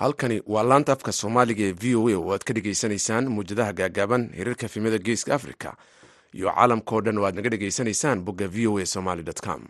halkani 0.00 0.42
waa 0.54 0.62
laanta 0.70 0.92
afka 0.96 1.12
soomaaliga 1.20 1.64
ee 1.68 1.72
v 1.82 1.94
o 2.00 2.02
a 2.08 2.16
oo 2.20 2.32
aad 2.34 2.44
ka 2.48 2.52
dhegaysanaysaan 2.56 3.28
muwjadaha 3.36 3.72
gaagaaban 3.80 4.22
hirarka 4.38 4.68
fimada 4.68 4.98
geeska 5.06 5.34
africa 5.38 5.70
iyo 6.36 6.48
caalamkao 6.56 7.00
dhan 7.04 7.18
oo 7.18 7.26
aad 7.28 7.34
naga 7.38 7.50
dhegaysanaysaan 7.54 8.18
bogga 8.26 8.46
v 8.54 8.66
o 8.70 8.78
a 8.78 8.86
somaly 8.94 9.22
com 9.46 9.62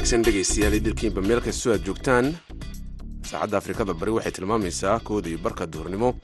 wanaagsan 0.00 0.22
dhegaystayaal 0.24 0.74
idilkiinba 0.80 1.20
meel 1.28 1.40
kastoo 1.44 1.72
aad 1.74 1.84
joogtaan. 1.84 2.26
Saacadda 3.30 3.56
afrikada 3.60 3.92
bari 3.94 4.10
waxay 4.16 4.32
tilmaamaysaa 4.32 4.98
kooda 5.04 5.28
iyo 5.28 5.38
barka 5.44 5.66
duhurnimo. 5.66 6.14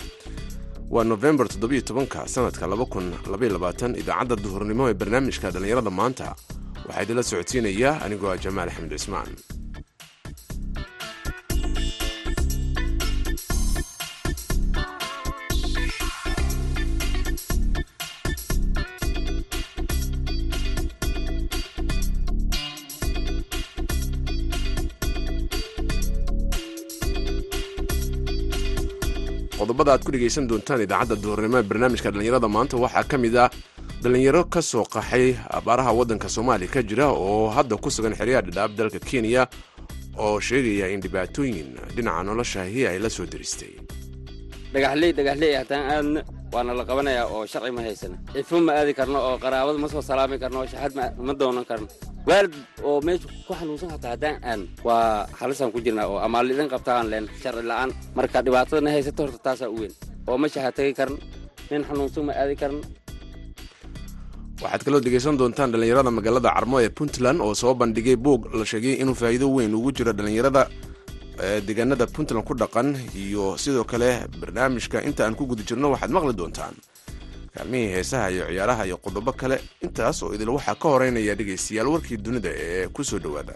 Waa 0.90 1.04
nofembar 1.04 1.48
toddobiyo 1.48 1.80
tobanka 1.84 2.24
sanadka 2.28 2.66
laba 2.66 2.86
kun 2.86 3.12
labaiyo 3.32 3.52
labaatan 3.52 3.92
idaacadda 4.00 4.36
duhurnimo 4.44 4.88
ee 4.88 4.94
barnaamijka 4.94 5.50
dhallinyarada 5.50 5.90
maanta. 5.90 6.34
Waxaa 6.86 7.02
idinla 7.02 7.22
socodsiinaya 7.22 8.00
anigoo 8.04 8.30
ah 8.32 8.38
jamaal 8.44 8.68
axmed 8.72 8.90
cismaan 8.96 9.28
qodobada 29.86 29.92
aad 29.98 30.04
ku 30.06 30.12
dhegaysan 30.12 30.46
doontaan 30.50 30.80
idaacadda 30.86 31.16
duhurnimo 31.22 31.56
ee 31.58 31.62
barnaamijka 31.70 32.10
dhallinyarada 32.12 32.48
maanta 32.56 32.76
waxaa 32.84 33.04
ka 33.10 33.16
mid 33.24 33.36
ah 33.44 33.50
dhallinyaro 34.02 34.42
ka 34.54 34.60
soo 34.62 34.84
qaxay 34.94 35.26
abaaraha 35.58 35.90
waddanka 35.98 36.28
soomaaliya 36.28 36.70
ka 36.74 36.80
jira 36.82 37.06
oo 37.10 37.48
hadda 37.56 37.76
ku 37.78 37.88
sugan 37.90 38.14
xeryaha 38.18 38.42
dhadhaab 38.46 38.70
dalka 38.78 38.98
kenya 38.98 39.46
oo 40.18 40.40
sheegaya 40.40 40.86
in 40.94 41.00
dhibaatooyin 41.04 41.68
dhinaca 41.96 42.22
noloshahi 42.28 42.80
ay 42.90 42.98
la 42.98 43.08
soo 43.16 43.26
deristay 43.32 43.72
dhagaxley 44.74 45.10
dhagaxley 45.18 45.52
haddaan 45.60 45.84
aadna 45.94 46.20
waana 46.52 46.72
la 46.78 46.84
qabanayaa 46.90 47.26
oo 47.34 47.46
sharci 47.46 47.70
ma 47.76 47.82
haysana. 47.86 48.16
Cifo 48.34 48.56
ma 48.66 48.72
aadi 48.80 48.92
karno 48.98 49.18
oo 49.28 49.36
qaraabada 49.44 49.78
ma 49.78 49.88
soo 49.88 50.02
salaami 50.02 50.36
karno 50.42 50.58
oo 50.62 50.66
shaxad 50.72 50.92
ma 51.26 51.32
doonan 51.40 51.64
karno 51.70 51.86
waalid 52.26 52.54
oo 52.82 52.98
meesha 53.06 53.28
ku 53.46 53.52
xanuunsan 53.54 53.90
hataa 53.94 54.12
haddaan 54.14 54.36
aan 54.50 54.60
waa 54.86 55.26
halisaan 55.38 55.70
ku 55.72 55.78
jirnaa 55.84 56.06
oo 56.10 56.18
amaal 56.26 56.50
idin 56.50 56.68
qabta 56.72 56.90
aan 56.98 57.08
leen 57.12 57.26
sharci 57.42 57.62
la'aan. 57.70 57.90
Marka 58.18 58.42
dhibaatadana 58.42 58.90
haysata 58.94 59.22
horta 59.22 59.38
taasaa 59.46 59.70
u 59.70 59.76
weyn. 59.80 59.92
Oo 60.28 60.36
ma 60.38 60.46
shaxa 60.48 60.72
tegi 60.76 60.92
karan 60.98 61.16
nin 61.70 61.82
xanuunsan 61.88 62.24
ma 62.26 62.32
aadi 62.34 62.56
karan 62.62 62.80
waxaad 64.62 64.82
kaloo 64.84 65.00
dhegaysan 65.04 65.38
doontaan 65.38 65.70
dhallinyarada 65.72 66.10
magaalada 66.10 66.50
carmo 66.56 66.76
ee 66.82 66.90
puntland 66.98 67.38
oo 67.46 67.54
soo 67.54 67.74
bandhigay 67.80 68.16
buug 68.16 68.50
la 68.58 68.64
sheegay 68.70 68.94
inuu 69.02 69.14
faa'iido 69.20 69.46
weyn 69.56 69.74
ugu 69.78 69.90
jiro 69.96 70.12
dhallinyarada 70.12 70.62
deegaanada 71.66 72.06
puntland 72.14 72.42
ku 72.48 72.54
dhaqan. 72.58 72.88
Iyo 73.14 73.54
sidoo 73.62 73.84
kale 73.86 74.26
barnaamijka 74.40 74.98
inta 75.08 75.22
aan 75.26 75.34
ku 75.38 75.46
guda 75.46 75.62
jirno 75.68 75.94
waxaad 75.94 76.10
maqli 76.10 76.34
doontaan 76.40 76.74
kaalmihii 77.56 77.92
heesaha 77.96 78.26
iyo 78.34 78.44
ciyaaraha 78.50 78.82
iyo 78.88 78.96
qodobo 79.04 79.32
kale 79.40 79.56
intaas 79.86 80.22
oo 80.22 80.34
idil 80.36 80.50
waxaa 80.56 80.74
ka 80.82 80.88
horeynaya 80.94 81.34
dhegaystayaal 81.38 81.88
warkii 81.94 82.18
dunida 82.24 82.50
ee 82.66 82.86
ku 82.94 83.02
soo 83.04 83.18
dhowaada. 83.24 83.54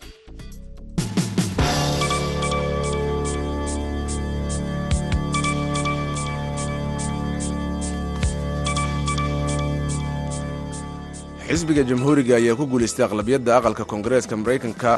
Xisbiga 11.48 11.82
jamhuuriga 11.90 12.34
ayaa 12.38 12.56
ku 12.58 12.64
guulaystay 12.70 13.04
aqlabiyadda 13.06 13.52
aqalka 13.58 13.84
koongareeska 13.90 14.34
maraykanka 14.42 14.90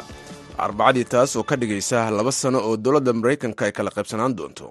arbacadii 0.65 1.05
taas 1.13 1.31
oo 1.39 1.43
ka 1.49 1.55
dhigaysa 1.61 2.11
laba 2.17 2.31
sano 2.31 2.59
oo 2.67 2.75
dowladda 2.77 3.11
maraykanka 3.19 3.65
ay 3.67 3.73
kala 3.77 3.89
qaybsanaan 3.97 4.33
doonto 4.37 4.65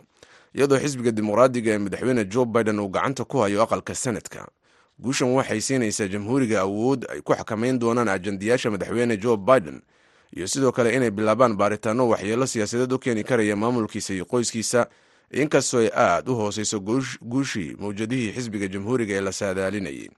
iyadoo 0.55 0.79
xisbiga 0.79 1.11
dimuqraadiga 1.11 1.73
ee 1.75 1.79
madaxweyne 1.79 2.25
jo 2.25 2.45
biden 2.45 2.81
uu 2.81 2.89
gacanta 2.89 3.25
ku 3.25 3.39
hayo 3.39 3.63
aqalka 3.63 3.95
senadka 3.95 4.49
guushan 4.99 5.33
waxay 5.35 5.61
siinaysaa 5.61 6.07
jamhuuriga 6.09 6.61
awood 6.61 7.07
ay 7.11 7.21
ku 7.21 7.33
xakamayn 7.35 7.79
doonaan 7.79 8.09
ajandayaasha 8.09 8.71
madaxweyne 8.71 9.17
jo 9.17 9.37
biden 9.37 9.83
iyo 10.37 10.47
sidoo 10.49 10.73
kale 10.73 10.95
inay 10.97 11.11
bilaabaan 11.11 11.57
baaritaano 11.57 12.09
waxyeelo 12.09 12.47
siyaasadeed 12.47 12.93
u 12.93 12.99
keeni 12.99 13.25
karaya 13.25 13.57
maamulkiisa 13.57 14.15
iyo 14.15 14.25
qoyskiisa 14.25 14.87
inkastoo 15.33 15.81
ay 15.81 15.91
aad 15.95 16.29
u 16.29 16.35
hooseyso 16.35 16.81
guushii 17.23 17.77
mawjadihii 17.81 18.33
xisbiga 18.33 18.69
jamhuuriga 18.69 19.15
ee 19.15 19.21
la 19.21 19.33
saadaalinayay. 19.33 20.09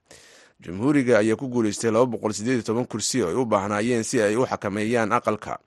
Jamhuuriga 0.59 1.19
ayaa 1.19 1.35
ku 1.35 1.47
guulaystay 1.47 1.91
kursi 2.89 3.21
oo 3.23 3.29
ay 3.29 3.35
u 3.35 3.45
baahnaayeen 3.45 4.03
si 4.03 4.21
ay 4.21 4.35
u 4.35 4.45
xakameeyaan 4.45 5.11
aqalka 5.11 5.59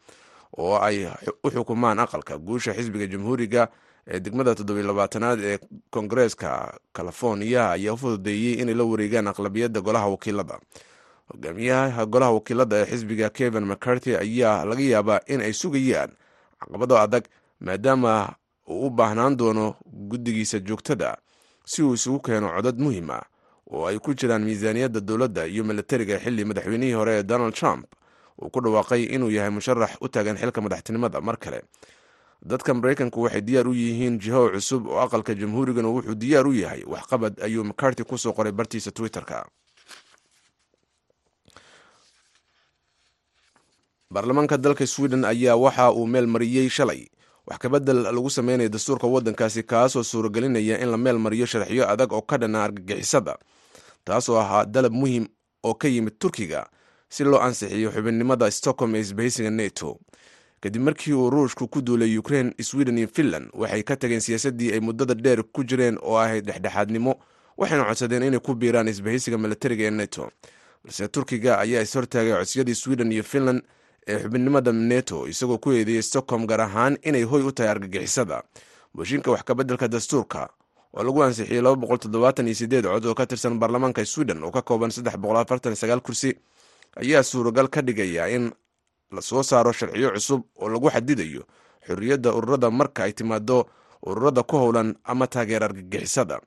oo 0.56 0.76
ay 0.80 1.06
u 1.44 1.50
xukumaan 1.50 1.98
aqalka. 1.98 2.38
Guusha 2.38 2.72
xisbiga 2.74 3.06
jamhuuriga 3.06 3.68
ee 4.08 4.20
degmada 4.20 4.54
toddobylabaatanaad 4.54 5.40
ee 5.50 5.58
koongareeska 5.90 6.50
californiya 6.96 7.70
ayaa 7.76 7.92
u 7.92 7.96
fududeeyey 8.02 8.54
inay 8.62 8.74
la 8.74 8.84
wareegaan 8.84 9.26
aqlabiyadda 9.32 9.80
golaha 9.80 10.08
wakiilada. 10.08 10.56
Hogaamiyaha 11.32 12.06
golaha 12.06 12.32
wakiilada 12.32 12.76
ee 12.76 12.86
xisbiga 12.90 13.30
kevin 13.30 13.64
mccarty 13.66 14.16
ayaa 14.16 14.64
laga 14.64 14.82
yaabaa 14.82 15.20
in 15.26 15.40
ay 15.40 15.52
sugayaan 15.52 16.10
caqabado 16.60 16.96
adag 16.98 17.24
maadaama 17.60 18.32
uu 18.68 18.86
u 18.86 18.90
baahnaan 18.90 19.36
doono 19.36 19.74
guddigiisa 20.10 20.58
joogtada 20.60 21.16
si 21.64 21.82
uu 21.82 21.94
isugu 21.94 22.20
keeno 22.20 22.48
codad 22.56 22.78
muhiim 22.80 23.10
ah 23.10 23.22
oo 23.70 23.86
ay 23.86 23.98
ku 23.98 24.14
jiraan 24.14 24.42
miisaaniyadda 24.44 25.00
dowladda 25.00 25.46
iyo 25.46 25.64
milatariga 25.64 26.18
xilli 26.18 26.44
madaxweynihii 26.44 26.92
hore 26.92 27.12
ee 27.18 27.22
donald 27.22 27.54
trump. 27.54 27.84
Uu 28.42 28.50
ku 28.50 28.60
dhawaaqay 28.60 29.02
inuu 29.04 29.30
yahay 29.30 29.50
musharax 29.50 29.90
u 30.00 30.08
taagan 30.08 30.36
xilka 30.36 30.60
madaxtinimada 30.60 31.20
mar 31.20 31.36
kale 31.38 31.62
dadka 32.42 32.74
maraykanku 32.74 33.22
waxay 33.22 33.40
diyaar 33.40 33.68
u 33.68 33.74
yihiin 33.74 34.18
jiho 34.18 34.50
cusub 34.54 34.86
oo 34.86 35.00
aqalka 35.00 35.34
jamhuurigana 35.34 35.88
wuxuu 35.88 36.14
diyaar 36.14 36.46
u 36.46 36.52
yahay. 36.54 36.82
Waxqabad 36.86 37.40
ayuu 37.42 37.64
macarty 37.64 38.04
ku 38.04 38.18
soo 38.18 38.32
qoray 38.32 38.52
bartiisa 38.52 38.90
twitter-ka. 38.90 39.46
Baarlamaanka 44.10 44.56
dalka 44.58 44.86
sweden 44.86 45.24
ayaa 45.24 45.56
waxa 45.56 45.92
uu 45.92 46.06
meel 46.06 46.26
mariyey 46.26 46.68
shalay. 46.68 47.06
Wax 47.46 47.58
kabedel 47.58 48.02
lagu 48.02 48.30
sameynaya 48.30 48.68
dastuurka 48.68 49.06
waddankaasi 49.06 49.62
kaasoo 49.62 50.02
suuragelinaya 50.02 50.78
in 50.80 50.88
la 50.90 50.96
meel 50.96 51.18
mariyo 51.18 51.46
sharxiyo 51.46 51.88
adag 51.88 52.12
oo 52.12 52.22
ka 52.22 52.36
dhana 52.38 52.64
argagixisada 52.64 53.34
taasoo 54.04 54.36
ahaa 54.40 54.64
dalab 54.64 54.92
muhiim 54.92 55.26
oo 55.64 55.74
ka 55.74 55.88
yimid 55.88 56.18
turkiga 56.18 56.68
si 57.08 57.24
loo 57.24 57.40
ansixiyo 57.40 57.90
xubinnimada 57.90 58.50
stockholm 58.50 58.94
ee 58.94 59.00
isbahaysiga 59.00 59.50
neto 59.50 59.96
kadib 60.60 60.82
markii 60.82 61.12
uu 61.12 61.30
ruushku 61.30 61.68
ku 61.68 61.80
duulay 61.82 62.18
ukraine 62.18 62.54
sweden 62.62 62.98
iyo 62.98 63.08
finland 63.08 63.50
waxay 63.54 63.82
ka 63.82 63.96
tageen 63.96 64.20
siyaasaddii 64.20 64.72
ay 64.72 64.80
muddada 64.80 65.14
dheer 65.14 65.42
ku 65.52 65.64
jireen 65.64 65.98
oo 66.02 66.16
ahayd 66.18 66.44
dhexdhexaadnimo 66.46 67.14
waxayna 67.56 67.84
codsadeen 67.84 68.22
inay 68.22 68.40
ku 68.40 68.54
biiraan 68.54 68.88
isbahaysiga 68.88 69.38
milatariga 69.38 69.84
ee 69.84 69.90
neto 69.90 70.30
balse 70.84 71.08
turkiga 71.08 71.58
ayaa 71.58 71.82
ishortaagay 71.82 72.32
codsiyadii 72.32 72.74
sweden 72.74 73.12
iyo 73.12 73.22
finland 73.22 73.62
ee 74.06 74.18
xubinnimada 74.18 74.72
neto 74.72 75.28
isagoo 75.28 75.58
ku 75.58 75.72
eedeeyey 75.72 76.02
stockholm 76.02 76.46
gaar 76.46 76.60
ahaan 76.60 76.98
inay 77.02 77.22
hoy 77.22 77.42
u 77.42 77.52
tahay 77.52 77.70
argagixisada. 77.70 78.42
Mooshinka 78.94 79.30
wax 79.30 79.42
kabeddelka 79.44 79.88
dastuurka 79.88 80.48
oo 80.94 81.02
lagu 81.02 81.22
ansixiyey 81.22 81.60
cod 82.82 83.06
oo 83.06 83.14
ka 83.14 83.26
tirsan 83.26 83.58
baarlamaanka 83.58 84.04
sweden 84.06 84.42
oo 84.44 84.50
ka 84.50 84.62
kooban 84.62 84.90
kursi 86.00 86.34
ayaa 86.96 87.22
suuragal 87.22 87.68
ka 87.68 87.82
dhigaya 87.82 88.28
in 88.28 88.52
la 89.12 89.20
soo 89.22 89.42
saaro 89.42 89.72
sharciyo 89.72 90.10
cusub 90.12 90.42
oo 90.60 90.68
lagu 90.68 90.90
xadidayo 90.90 91.42
xorriyadda 91.86 92.32
ururada 92.34 92.70
marka 92.70 93.04
ay 93.04 93.12
timaado 93.12 93.66
ururada 94.02 94.42
ku 94.42 94.56
howlan 94.56 94.94
ama 95.04 95.26
taageera 95.26 95.66
argagixisada. 95.66 96.40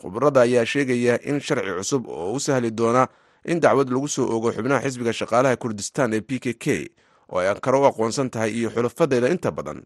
Khubarada 0.00 0.40
ayaa 0.46 0.64
sheegaya 0.66 1.18
in 1.26 1.40
sharci 1.40 1.70
cusub 1.78 2.06
oo 2.08 2.32
u 2.32 2.40
sahli 2.40 2.70
doona 2.70 3.08
in 3.44 3.60
dacwad 3.60 3.88
lagu 3.90 4.08
soo 4.08 4.24
ogo 4.36 4.52
xubnaha 4.52 4.82
xisbiga 4.82 5.12
shaqaalaha 5.12 5.56
kurdistan 5.56 6.12
ee 6.14 6.20
p 6.20 6.38
k 6.38 6.54
k 6.54 6.90
oo 7.28 7.38
ay 7.38 7.48
ankaro 7.48 7.80
u 7.82 7.86
aqoonsan 7.86 8.30
tahay 8.30 8.50
iyo 8.54 8.70
xulafadeeda 8.70 9.28
inta 9.28 9.50
badan. 9.50 9.82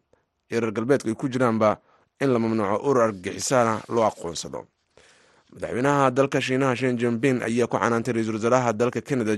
Ee 0.50 0.60
reer 0.60 0.72
galbeedku 0.72 1.08
ay 1.08 1.14
ku 1.14 1.28
jiraanba 1.28 1.80
in 2.20 2.32
la 2.32 2.38
mamnuuco 2.38 2.76
urur 2.88 3.02
argagixisana 3.08 3.82
loo 3.88 4.04
aqoonsado. 4.04 4.66
Madaxweynaha 5.52 6.10
dalka 6.10 6.40
shiinaha 6.40 6.76
shen 6.76 6.98
jinping 6.98 7.40
ayaa 7.42 7.66
ku 7.66 7.78
canaantay 7.78 8.12
ra'iisul 8.14 8.36
wasaaraha 8.36 8.72
dalka 8.72 9.00
canada 9.00 9.32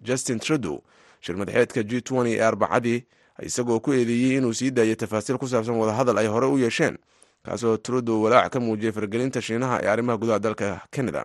justin 0.00 0.38
trudeau 0.38 0.82
shir 1.22 1.36
madaxeedka 1.38 1.82
g 1.86 2.02
ee 2.26 2.40
arbacadii 2.42 3.04
isagoo 3.42 3.80
ku 3.80 3.92
eedeeyey 3.94 4.36
inuu 4.42 4.52
sii 4.54 4.70
daayay 4.70 4.96
tafaasiil 4.96 5.38
ku 5.38 5.46
saabsan 5.48 5.78
wadahadal 5.78 6.18
ay 6.18 6.26
hore 6.26 6.46
u 6.46 6.58
yeesheen 6.58 6.98
kaasoo 7.42 7.76
trudeau 7.76 8.22
walaac 8.22 8.52
ka 8.52 8.60
muujiyay 8.60 8.92
fargelinta 8.92 9.40
shiinaha 9.42 9.80
ee 9.82 9.88
arrimaha 9.88 10.18
gudaha 10.18 10.38
dalka 10.38 10.80
canada. 10.90 11.24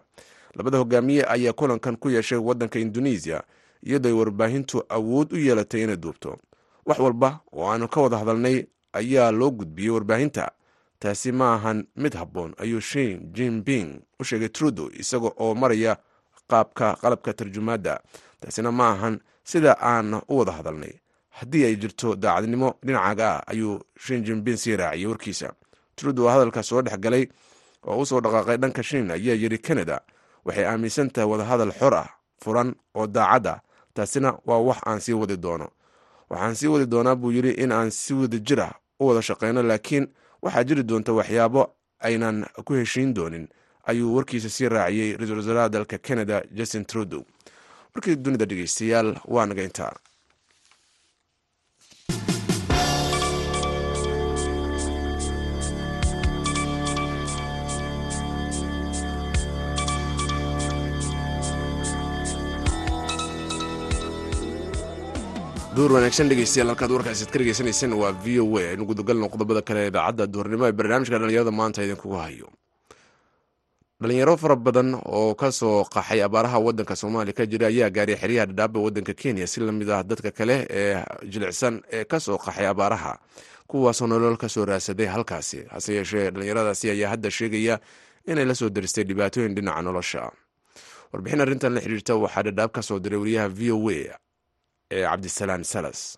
Labada 0.55 0.77
hogaamiye 0.77 1.25
ayaa 1.27 1.53
kulankan 1.53 1.97
ku 1.97 2.09
yeeshay 2.09 2.37
waddanka 2.37 2.79
indonesiya 2.79 3.43
iyadoo 3.83 4.09
ay 4.09 4.15
warbaahintu 4.15 4.83
awood 4.89 5.33
u 5.33 5.37
yeelatay 5.37 5.83
inay 5.83 5.97
duubto. 5.97 6.37
Wax 6.85 6.99
walba 6.99 7.39
oo 7.53 7.69
aanu 7.71 7.87
ka 7.87 8.01
wada 8.01 8.17
hadalnay 8.17 8.65
ayaa 8.93 9.31
loo 9.31 9.51
gudbiyey 9.51 9.89
warbaahinta. 9.91 10.51
Taasi 10.99 11.31
ma 11.31 11.53
ahan 11.53 11.85
mid 11.95 12.13
habboon 12.13 12.53
ayuu 12.57 12.81
shin 12.81 13.29
jinping 13.33 14.01
u 14.19 14.23
sheegay 14.23 14.49
trudo 14.49 14.89
isaga 14.99 15.29
oo 15.37 15.53
maraya 15.55 15.97
qaabka 16.49 16.97
qalabka 17.01 17.33
tarjumaadda. 17.33 17.99
Taasina 18.39 18.71
ma 18.71 18.89
ahan 18.97 19.19
sida 19.49 19.71
aan 19.81 20.13
u 20.13 20.33
wada 20.39 20.51
hadalnay. 20.51 20.93
Haddii 21.37 21.65
ay 21.65 21.75
jirto 21.81 22.15
daacadnimo 22.15 22.69
dhinacaaga 22.85 23.27
ah 23.35 23.43
ayuu 23.47 23.79
shin 23.99 24.21
sii 24.57 24.75
raaciyey 24.77 25.07
warkiisa. 25.07 25.53
Trudo 25.95 26.25
oo 26.25 26.29
hadalka 26.29 26.63
soo 26.63 26.81
dhex 26.81 26.99
galay 26.99 27.27
oo 27.87 28.01
u 28.01 28.05
soo 28.05 28.19
dhaqaaqay 28.21 28.57
dhanka 28.57 28.83
shin 28.83 29.11
ayaa 29.11 29.35
yidhi 29.35 29.57
canada 29.57 30.01
waxay 30.45 30.65
aaminsan 30.65 31.09
tahay 31.09 31.29
wadahadal 31.31 31.71
xor 31.79 31.93
ah 31.95 32.09
furan 32.43 32.75
oo 32.95 33.07
daacad 33.07 33.47
ah. 33.47 33.59
Taasina 33.93 34.29
waa 34.45 34.57
wax 34.59 34.77
aan 34.85 34.99
sii 34.99 35.13
wadi 35.13 35.37
doono. 35.37 35.67
Waxaan 36.29 36.55
sii 36.55 36.67
wadi 36.67 36.85
doonaa 36.85 37.15
buu 37.15 37.31
yidhi 37.31 37.51
in 37.63 37.71
aan 37.71 37.89
si 37.91 38.13
wada 38.13 38.37
jir 38.39 38.61
ah 38.61 38.73
u 38.99 39.07
wada 39.07 39.21
shaqayno 39.21 39.63
laakiin 39.63 40.07
waxaa 40.41 40.63
jiri 40.63 40.83
doonta 40.83 41.13
waxyaabo 41.13 41.63
aynan 41.99 42.45
ku 42.65 42.73
heshiin 42.73 43.13
doonin 43.13 43.47
ayuu 43.89 44.15
warkiisa 44.15 44.49
sii 44.49 44.69
raaciyey 44.69 45.17
ra'iisul 45.17 45.37
wasaaraha 45.37 45.69
dalka 45.69 45.97
canada 45.97 46.43
justin 46.51 46.85
trudo 46.85 47.25
warkii 47.97 48.15
dunida 48.25 48.45
dhegeystayaal 48.49 49.09
waa 49.35 49.45
naga 49.49 49.63
intaa. 49.69 49.93
Duur 65.77 65.91
wanaagsan 65.93 66.29
dhegeystayaal 66.31 66.71
halkaad 66.73 66.91
warkaasiad 66.95 67.29
ka 67.33 67.39
dhegeysanayseen 67.41 67.93
waa 68.01 68.11
v 68.23 68.39
o 68.41 68.45
a. 68.57 68.63
Aynu 68.73 68.85
gudagalno 68.89 69.29
qodobada 69.33 69.61
kale 69.67 69.79
ee 69.85 69.89
idaacadda 69.91 70.25
duurnimo 70.33 70.63
ee 70.69 70.75
barnaamijka 70.79 71.19
dhalinyarada 71.21 71.51
maanta 71.59 71.85
idinkugu 71.85 72.17
hayo 72.23 72.47
dhalinyaro 74.01 74.37
fara 74.37 74.55
badan 74.55 74.93
oo 75.05 75.33
ka 75.35 75.51
soo 75.51 75.83
qaxay 75.83 76.21
abaaraha 76.21 76.59
waddanka 76.59 76.95
soomaaliya 76.95 77.33
ka 77.33 77.45
jira 77.45 77.67
ayaa 77.67 77.89
gaaray 77.89 78.15
xeryaha 78.15 78.45
dhadhaaba 78.45 78.79
waddanka 78.79 79.13
kenya 79.13 79.47
si 79.47 79.59
la 79.59 79.71
mid 79.71 79.89
ah 79.89 80.03
dadka 80.03 80.31
kale 80.31 80.67
ee 80.69 81.01
jilicsan 81.25 81.81
ee 81.91 82.05
ka 82.05 82.19
soo 82.19 82.37
qaxay 82.37 82.67
abaaraha. 82.69 83.17
Kuwaasoo 83.67 84.07
nolol 84.07 84.37
ka 84.37 84.47
soo 84.49 84.65
raadsaday 84.65 85.05
halkaasi 85.09 85.65
hase 85.73 85.93
yeeshee 85.97 86.29
dhalinyaradaasi 86.31 86.89
ayaa 86.93 87.09
hadda 87.09 87.31
sheegaya 87.31 87.79
inay 88.27 88.45
la 88.45 88.55
soo 88.55 88.69
daristay 88.69 89.03
dhibaatooyin 89.03 89.55
dhinaca 89.55 89.81
nolosha. 89.81 90.31
Warbixin 91.13 91.41
arrintan 91.41 91.73
la 91.73 91.81
xidhiirta 91.81 92.15
waxaa 92.21 92.43
dhadhaab 92.43 92.71
ka 92.71 92.81
soo 92.81 92.99
diray 92.99 93.17
wariyaha 93.19 93.49
v 93.49 93.71
o 93.71 93.89
a 93.89 94.13
ee 94.93 95.03
cabdisalaan 95.09 95.63
salas. 95.65 96.17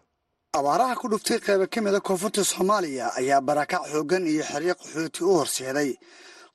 Abaaraha 0.53 0.95
ku 0.99 1.07
dhuftay 1.07 1.39
qayba 1.39 1.65
ka 1.71 1.79
mida 1.81 1.99
koonfurta 2.03 2.43
soomaaliya 2.43 3.15
ayaa 3.15 3.39
barakac 3.41 3.87
xooggan 3.87 4.27
iyo 4.27 4.43
xeryo 4.43 4.75
qaxooti 4.75 5.23
u 5.23 5.31
horseeday 5.39 5.95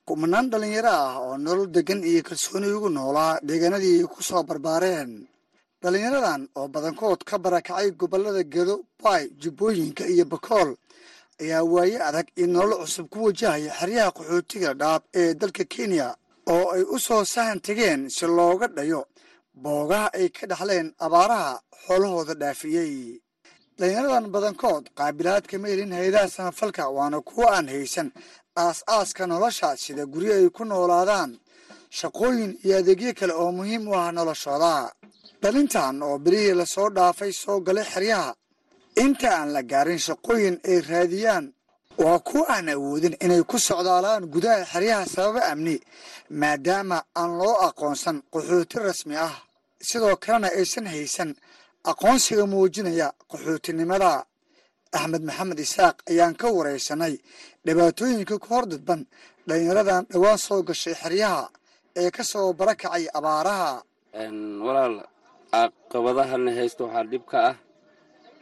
kumanaan 0.07 0.49
dhallinyaro 0.51 0.89
ah 1.05 1.13
oo 1.25 1.37
nolol 1.45 1.67
degan 1.75 2.01
iyo 2.09 2.21
kalsooni 2.27 2.67
ugu 2.77 2.89
noolaa 2.89 3.39
deegaanadii 3.47 3.99
ay 3.99 4.07
ku 4.13 4.19
soo 4.29 4.43
barbaareen. 4.49 5.11
Dhallinyaradan 5.81 6.41
oo 6.57 6.67
badankood 6.73 7.21
ka 7.29 7.35
barakacay 7.43 7.87
gobollada 7.99 8.43
gedo 8.53 8.75
baay 9.03 9.23
jubbooyinka 9.41 10.03
iyo 10.13 10.25
bakool 10.31 10.69
ayaa 11.41 11.63
waaye 11.73 11.97
adag 12.07 12.27
iyo 12.37 12.47
nolol 12.47 12.79
cusub 12.85 13.07
ku 13.13 13.17
wajahaya 13.25 13.71
xeryaha 13.79 14.11
qaxootiga 14.17 14.69
dhaab 14.81 15.01
ee 15.19 15.33
dalka 15.39 15.63
kenya 15.73 16.07
oo 16.53 16.65
ay 16.75 16.83
u 16.95 16.97
soo 17.05 17.23
sahan 17.33 17.59
tegeen 17.65 18.01
si 18.15 18.25
looga 18.37 18.67
dhayo 18.77 19.01
boogaha 19.63 20.07
ay 20.17 20.27
ka 20.35 20.45
dhaxleen 20.51 20.87
abaaraha 21.05 21.51
xoolahooda 21.85 22.33
dhaafiyey. 22.41 22.93
Dhalinyaradan 23.77 24.25
badankood 24.33 24.83
qaabilaad 24.97 25.43
kama 25.49 25.67
helin 25.67 25.91
hay'adaha 25.97 26.27
samafalka 26.35 26.83
waana 26.97 27.19
kuwo 27.27 27.45
aan 27.55 27.67
haysan 27.73 28.09
aas-aaska 28.63 29.27
nolosha 29.27 29.77
sida 29.77 30.05
guryo 30.05 30.33
ay 30.39 30.49
ku 30.49 30.63
noolaadaan 30.65 31.31
shaqooyin 31.99 32.51
iyo 32.65 32.77
adeegyo 32.77 33.13
kale 33.19 33.33
oo 33.33 33.51
muhiim 33.51 33.87
u 33.87 33.93
ah 33.95 34.11
noloshooda. 34.11 34.91
Dhalintan 35.41 36.01
oo 36.03 36.17
berihii 36.19 36.53
la 36.59 36.65
soo 36.65 36.89
dhaafay 36.89 37.31
soo 37.33 37.59
galay 37.59 37.83
xeryaha 37.93 38.35
inta 39.03 39.29
aan 39.39 39.49
la 39.55 39.61
gaarin 39.71 39.99
shaqooyin 40.07 40.55
ay 40.69 40.79
raadiyaan 40.89 41.45
waa 42.03 42.19
kuwo 42.19 42.43
aan 42.53 42.69
awoodin 42.69 43.15
inay 43.23 43.43
ku 43.43 43.57
socdaalaan 43.59 44.23
gudaha 44.33 44.65
xeryaha 44.71 45.05
sababa 45.05 45.41
amni 45.51 45.75
maadaama 46.39 46.97
aan 47.19 47.31
loo 47.39 47.55
aqoonsan 47.67 48.17
qaxooti 48.33 48.77
rasmi 48.79 49.15
ah. 49.17 49.35
Sidoo 49.87 50.15
kalena 50.23 50.47
aysan 50.59 50.87
haysan 50.87 51.35
aqoonsiga 51.91 52.45
muujinaya 52.51 53.07
qaxootinimada 53.31 54.11
axmed 54.97 55.23
maxamed 55.29 55.59
isaaq 55.65 55.95
ayaan 56.11 56.33
ka 56.41 56.47
waraysanay 56.57 57.13
dhibaatooyinka 57.65 58.35
ku 58.43 58.47
hor 58.53 58.65
dadban 58.71 59.01
dhalinyaradan 59.47 60.03
dhowaan 60.11 60.39
soo 60.45 60.61
gashay 60.69 60.95
xeryaha 61.01 61.43
ee 62.01 62.09
ka 62.15 62.23
soo 62.31 62.47
barakacay 62.59 63.03
abaaraha. 63.17 63.71
Walaal 64.65 64.95
caqabadahana 65.53 66.51
haysto 66.57 66.81
waxaa 66.87 67.05
dhib 67.11 67.23
ka 67.31 67.37
ah. 67.51 67.55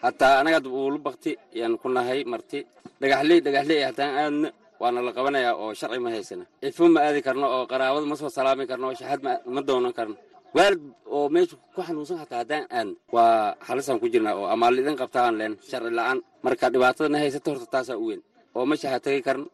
Hataa 0.04 0.40
anagaad 0.42 0.66
uulu 0.68 0.98
bakti 1.08 1.32
yaan 1.60 1.74
ku 1.82 1.88
nahay 1.96 2.20
marti. 2.32 2.60
Dhagaxley 3.02 3.40
dhagaxley 3.46 3.80
hataan 3.88 4.12
aadna 4.24 4.50
waana 4.82 5.00
la 5.08 5.12
qabanayaa 5.18 5.56
oo 5.62 5.72
sharci 5.80 6.00
ma 6.06 6.10
haysana. 6.16 6.44
Cifo 6.62 6.84
ma 6.94 7.00
aadi 7.08 7.22
karno 7.28 7.46
oo 7.56 7.64
qaraabada 7.72 8.06
ma 8.12 8.16
soo 8.22 8.30
salaami 8.38 8.64
karno 8.72 8.86
oo 8.90 8.96
shaxad 9.00 9.22
ma 9.56 9.62
doonan 9.68 9.94
karno 9.98 10.16
waalid 10.56 10.82
oo 11.16 11.28
meesha 11.34 11.56
ku 11.76 11.82
xanuunsan 11.88 12.18
hataa 12.22 12.40
haddaan 12.44 12.66
aan 12.78 12.90
waa 13.16 13.56
halisaan 13.68 14.00
ku 14.02 14.08
jirnaa 14.14 14.36
oo 14.40 14.48
amaal 14.54 14.76
idin 14.82 14.98
qabtaan 15.02 15.34
leen 15.40 15.54
sharci 15.70 15.92
la'aan 16.00 16.20
marka 16.46 16.66
dhibaatadana 16.74 17.18
haysata 17.24 17.48
horta 17.52 17.68
taasaa 17.74 17.98
u 17.98 18.06
weyn. 18.10 18.22
Oo 18.56 18.66
ma 18.70 18.76
shaxa 18.82 19.00
tegi 19.06 19.22
karan 19.28 19.46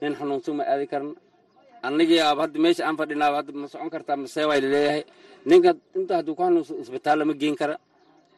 nin 0.00 0.12
xanuunsan 0.18 0.54
ma 0.58 0.64
aadi 0.72 0.86
karan 0.92 1.10
annagii 1.86 2.20
aab 2.26 2.38
hadda 2.44 2.58
meesha 2.64 2.82
aan 2.88 2.96
fadhinaaba 3.00 3.36
hadda 3.40 3.52
ma 3.62 3.66
socon 3.72 3.90
kartaa 3.94 4.16
masee 4.22 4.44
waa 4.50 4.58
la 4.62 4.68
leeyahay 4.74 5.02
ninka 5.50 5.70
inta 5.98 6.12
hadduu 6.18 6.34
ku 6.38 6.42
xanuunsan 6.46 6.76
isbitaal 6.82 7.18
lama 7.20 7.34
geen 7.40 7.56
kara. 7.60 7.76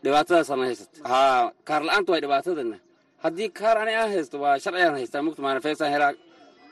Dhibaatadaasana 0.05 0.65
haysata 0.71 0.97
haa 1.11 1.43
kaar 1.69 1.83
la'aanta 1.87 2.11
waa 2.13 2.21
dhibaatadana 2.25 2.77
haddii 3.25 3.49
kaar 3.59 3.77
ani 3.83 3.93
aan 4.01 4.11
haysto 4.15 4.37
waa 4.45 4.59
sharcigaan 4.63 4.95
haystaa. 4.99 5.23
Mugta 5.27 5.41
maanifeesaan 5.47 5.91
helaa 5.95 6.13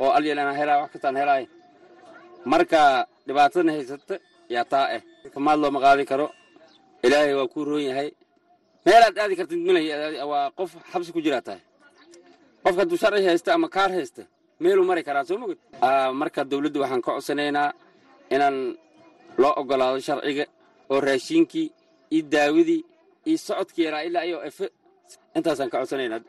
oo 0.02 0.10
alyelanaan 0.16 0.56
helaa 0.60 0.78
wax 0.82 0.90
kastaan 0.92 1.16
helaay 1.22 1.44
marka 2.52 2.80
dhibaatadana 3.26 3.72
haysata 3.78 4.14
yaa 4.54 4.64
taa 4.72 4.86
eh 4.96 5.02
kamaad 5.34 5.58
looma 5.62 5.80
qaadi 5.84 6.04
karo. 6.10 6.26
Ilaahay 7.06 7.34
waa 7.38 7.48
kuu 7.52 7.64
roon 7.68 7.84
yahay. 7.90 8.08
Meelaad 8.86 9.14
aadi 9.22 9.34
kartid 9.38 9.60
milay 9.68 9.84
waa 10.32 10.50
qof 10.58 10.70
xabsi 10.92 11.10
ku 11.14 11.20
jiraa 11.26 11.42
tahay 11.46 11.62
qofka 12.62 12.80
hadduu 12.82 12.98
sharci 13.02 13.24
haysta 13.30 13.50
ama 13.56 13.68
kaar 13.76 13.90
haysta 13.98 14.22
meeluu 14.62 14.84
mari 14.90 15.02
karaa 15.08 15.24
soo 15.28 15.38
moged 15.42 15.58
marka 16.20 16.40
dawladdu 16.50 16.78
waxaan 16.82 17.02
ka 17.06 17.10
codsanaynaa 17.16 17.68
inaan 18.34 18.56
loo 19.40 19.52
ogolaado 19.60 19.98
sharciga 20.08 20.44
oo 20.92 20.98
raashiinkii 21.08 21.66
iyo 22.14 22.22
daawadii 22.32 22.80
iyo 23.28 23.38
socodkii 23.46 23.84
yaraa 23.86 24.02
ilaa 24.08 24.24
iyo 24.28 24.38
efe 24.48 24.66
intaasaan 25.36 25.70
ka 25.72 25.76
codsanaynaa. 25.80 26.20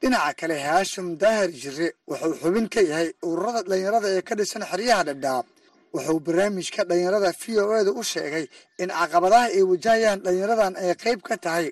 Dhinaca 0.00 0.32
kale 0.40 0.56
haashim 0.68 1.06
daahir 1.22 1.50
jire 1.62 1.86
wuxuu 2.10 2.34
xubin 2.42 2.66
ka 2.74 2.80
yahay 2.90 3.08
ururada 3.28 3.60
dhallinyarada 3.68 4.08
ee 4.16 4.22
ka 4.28 4.34
dhisan 4.38 4.62
xeryaha 4.70 5.02
dhadhaab 5.08 5.46
wuxuu 5.94 6.18
barnaamijka 6.26 6.80
dhallinyarada 6.88 7.30
v 7.40 7.42
o 7.62 7.72
eda 7.80 7.90
u 8.00 8.02
sheegay 8.12 8.44
in 8.82 8.88
caqabadaha 8.98 9.46
ay 9.56 9.62
wajahayaan 9.70 10.18
dhallinyaradan 10.24 10.72
ay 10.82 10.90
qayb 11.04 11.20
ka 11.28 11.36
tahay 11.44 11.66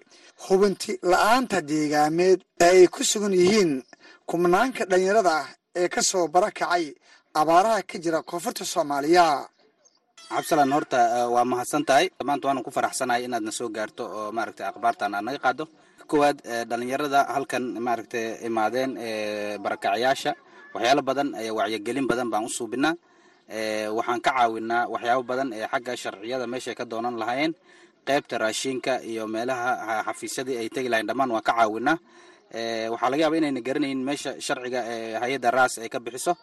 hubinti 0.47 0.93
la'aanta 1.13 1.59
deegaameed 1.71 2.41
ee 2.61 2.71
ay 2.83 2.87
ku 2.95 3.03
sugan 3.11 3.33
yihiin 3.41 3.73
kumnaanka 4.31 4.83
dhallinyarada 4.91 5.33
ah 5.43 5.47
ee 5.81 5.89
ka 5.95 6.01
soo 6.11 6.25
barakacay 6.35 6.85
abaaraha 7.41 7.83
ka 7.91 7.97
jira 8.05 8.21
koonfurta 8.31 8.65
soomaaliya. 8.65 9.27
Cabsalan 10.31 10.73
horta 10.77 10.99
waa 11.35 11.45
mahadsan 11.53 11.85
tahay. 11.89 12.07
Maanta 12.29 12.49
waanu 12.49 12.63
ku 12.67 12.71
faraxsanahay 12.77 13.23
inaadna 13.29 13.53
soo 13.59 13.69
gaarto 13.77 14.03
oo 14.19 14.33
maaragtay 14.37 14.67
akhbaartan 14.71 15.15
aad 15.15 15.25
naga 15.27 15.39
qaado. 15.45 15.65
Koowaad 16.11 16.39
dhalinyarada 16.71 17.21
halkan 17.35 17.65
maaragtay 17.87 18.25
imaadeen 18.49 18.91
barakacyaasha 19.65 20.33
waxyaalo 20.75 21.03
badan 21.09 21.29
wacyigelin 21.59 22.07
badan 22.11 22.29
baan 22.33 22.45
u 22.45 22.51
suubinaa 22.59 22.95
waxaan 23.49 24.21
ka 24.21 24.31
caawinaa 24.35 24.89
waxyaabo 24.91 25.23
badan 25.23 25.49
ee 25.55 25.67
xagga 25.73 25.93
sharciyada 25.97 26.47
meeshay 26.47 26.75
ka 26.75 26.85
doonan 26.85 27.15
lahaayeen 27.21 27.55
qaybta 28.09 28.39
raashinka 28.39 29.03
iyo 29.11 29.27
meelaha 29.27 30.03
xafiisyadii 30.07 30.57
ay 30.63 30.69
tegi 30.69 30.89
lahayn. 30.89 31.07
Dhammaan 31.07 31.31
waan 31.31 31.43
ka 31.43 31.53
caawinaa. 31.59 31.97
Waxaa 32.93 33.11
laga 33.11 33.23
yaaba 33.23 33.37
inayna 33.39 33.61
garanaynin 33.67 34.03
meesha 34.09 34.31
sharciga 34.47 34.81
hay'adda 35.23 35.51
raas 35.51 35.79
ay 35.79 35.89
ka 35.89 35.99
bixiso. 36.01 36.35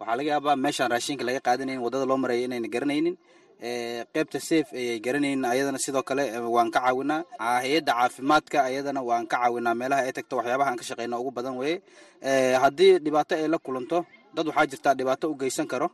Waxaa 0.00 0.16
laga 0.18 0.30
yaabaa 0.34 0.56
meeshaan 0.64 0.90
raashinka 0.90 1.24
laga 1.28 1.40
qaadanayn 1.46 1.78
waddada 1.84 2.06
loo 2.06 2.16
maraya 2.22 2.44
inayna 2.46 2.68
garanaynin. 2.74 3.14
Qaybta 4.14 4.38
safe 4.40 4.70
ayay 4.74 4.98
garanaynin 5.00 5.44
ayadana 5.44 5.78
sidoo 5.78 6.02
kale 6.02 6.24
waan 6.54 6.70
ka 6.70 6.80
caawinaa. 6.80 7.20
Hay'adda 7.38 7.92
caafimaadka 7.98 8.58
ayadana 8.70 9.00
waan 9.02 9.26
ka 9.26 9.36
caawinaa. 9.38 9.74
Meelaha 9.74 10.02
ay 10.06 10.12
tagto 10.12 10.34
waxyaabaha 10.38 10.70
aan 10.70 10.78
ka 10.80 10.84
shaqeyna 10.88 11.18
ugu 11.22 11.30
badan 11.30 11.54
weye 11.60 11.76
haddii 12.62 12.98
dhibaato 13.04 13.34
ay 13.34 13.46
la 13.50 13.58
kulanto 13.58 13.98
dad 14.34 14.46
waxaa 14.46 14.66
jirtaa 14.70 14.94
dhibaato 14.98 15.30
u 15.30 15.34
geysan 15.38 15.66
karo 15.72 15.88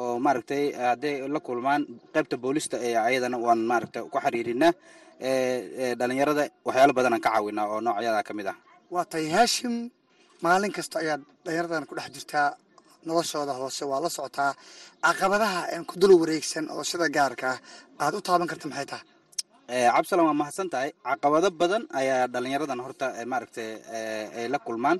oo 0.00 0.18
maaragtay 0.24 0.64
hadday 0.88 1.14
la 1.34 1.40
kulmaan 1.46 1.82
qaybta 2.14 2.36
boolista 2.44 2.76
ee 2.86 2.94
ayadana 3.08 3.36
waan 3.46 3.60
maaragtay 3.70 4.02
ku 4.12 4.18
xiriirinaa 4.24 4.72
dhalinyarada 6.00 6.42
waxyaalo 6.66 6.92
badanaan 6.98 7.20
ka 7.24 7.30
caawinaa 7.34 7.66
oo 7.72 7.78
noocyada 7.86 8.22
ka 8.28 8.32
mid 8.38 8.46
ah. 8.52 8.56
Waa 8.94 9.04
tahay 9.10 9.28
haashim 9.36 9.74
maalin 10.44 10.72
kasta 10.76 10.96
ayaad 11.02 11.22
dhalinyaradan 11.44 11.84
ku 11.88 11.94
dhex 11.98 12.08
jirtaa 12.16 12.48
noloshooda 13.08 13.52
hoose 13.60 13.82
waa 13.90 14.00
la 14.04 14.08
socotaa. 14.16 14.52
Caqabadaha 15.04 15.60
aan 15.74 15.84
ku 15.88 15.94
dul 16.00 16.12
wareegsan 16.22 16.64
oo 16.74 16.82
sida 16.90 17.06
gaarka 17.16 17.46
ah 17.54 17.58
aad 18.04 18.14
u 18.18 18.20
taaban 18.26 18.48
karta 18.50 18.66
maxay 18.70 18.86
tahay? 18.92 19.04
Cabdisalam 19.94 20.26
waa 20.28 20.38
mahadsan 20.42 20.68
tahay. 20.74 20.90
Caqabado 21.06 21.48
badan 21.60 21.82
ayaa 22.00 22.26
dhalinyaradan 22.34 22.80
horta 22.84 23.06
maaragtay 23.32 23.68
ay 24.38 24.46
la 24.54 24.58
kulmaan 24.66 24.98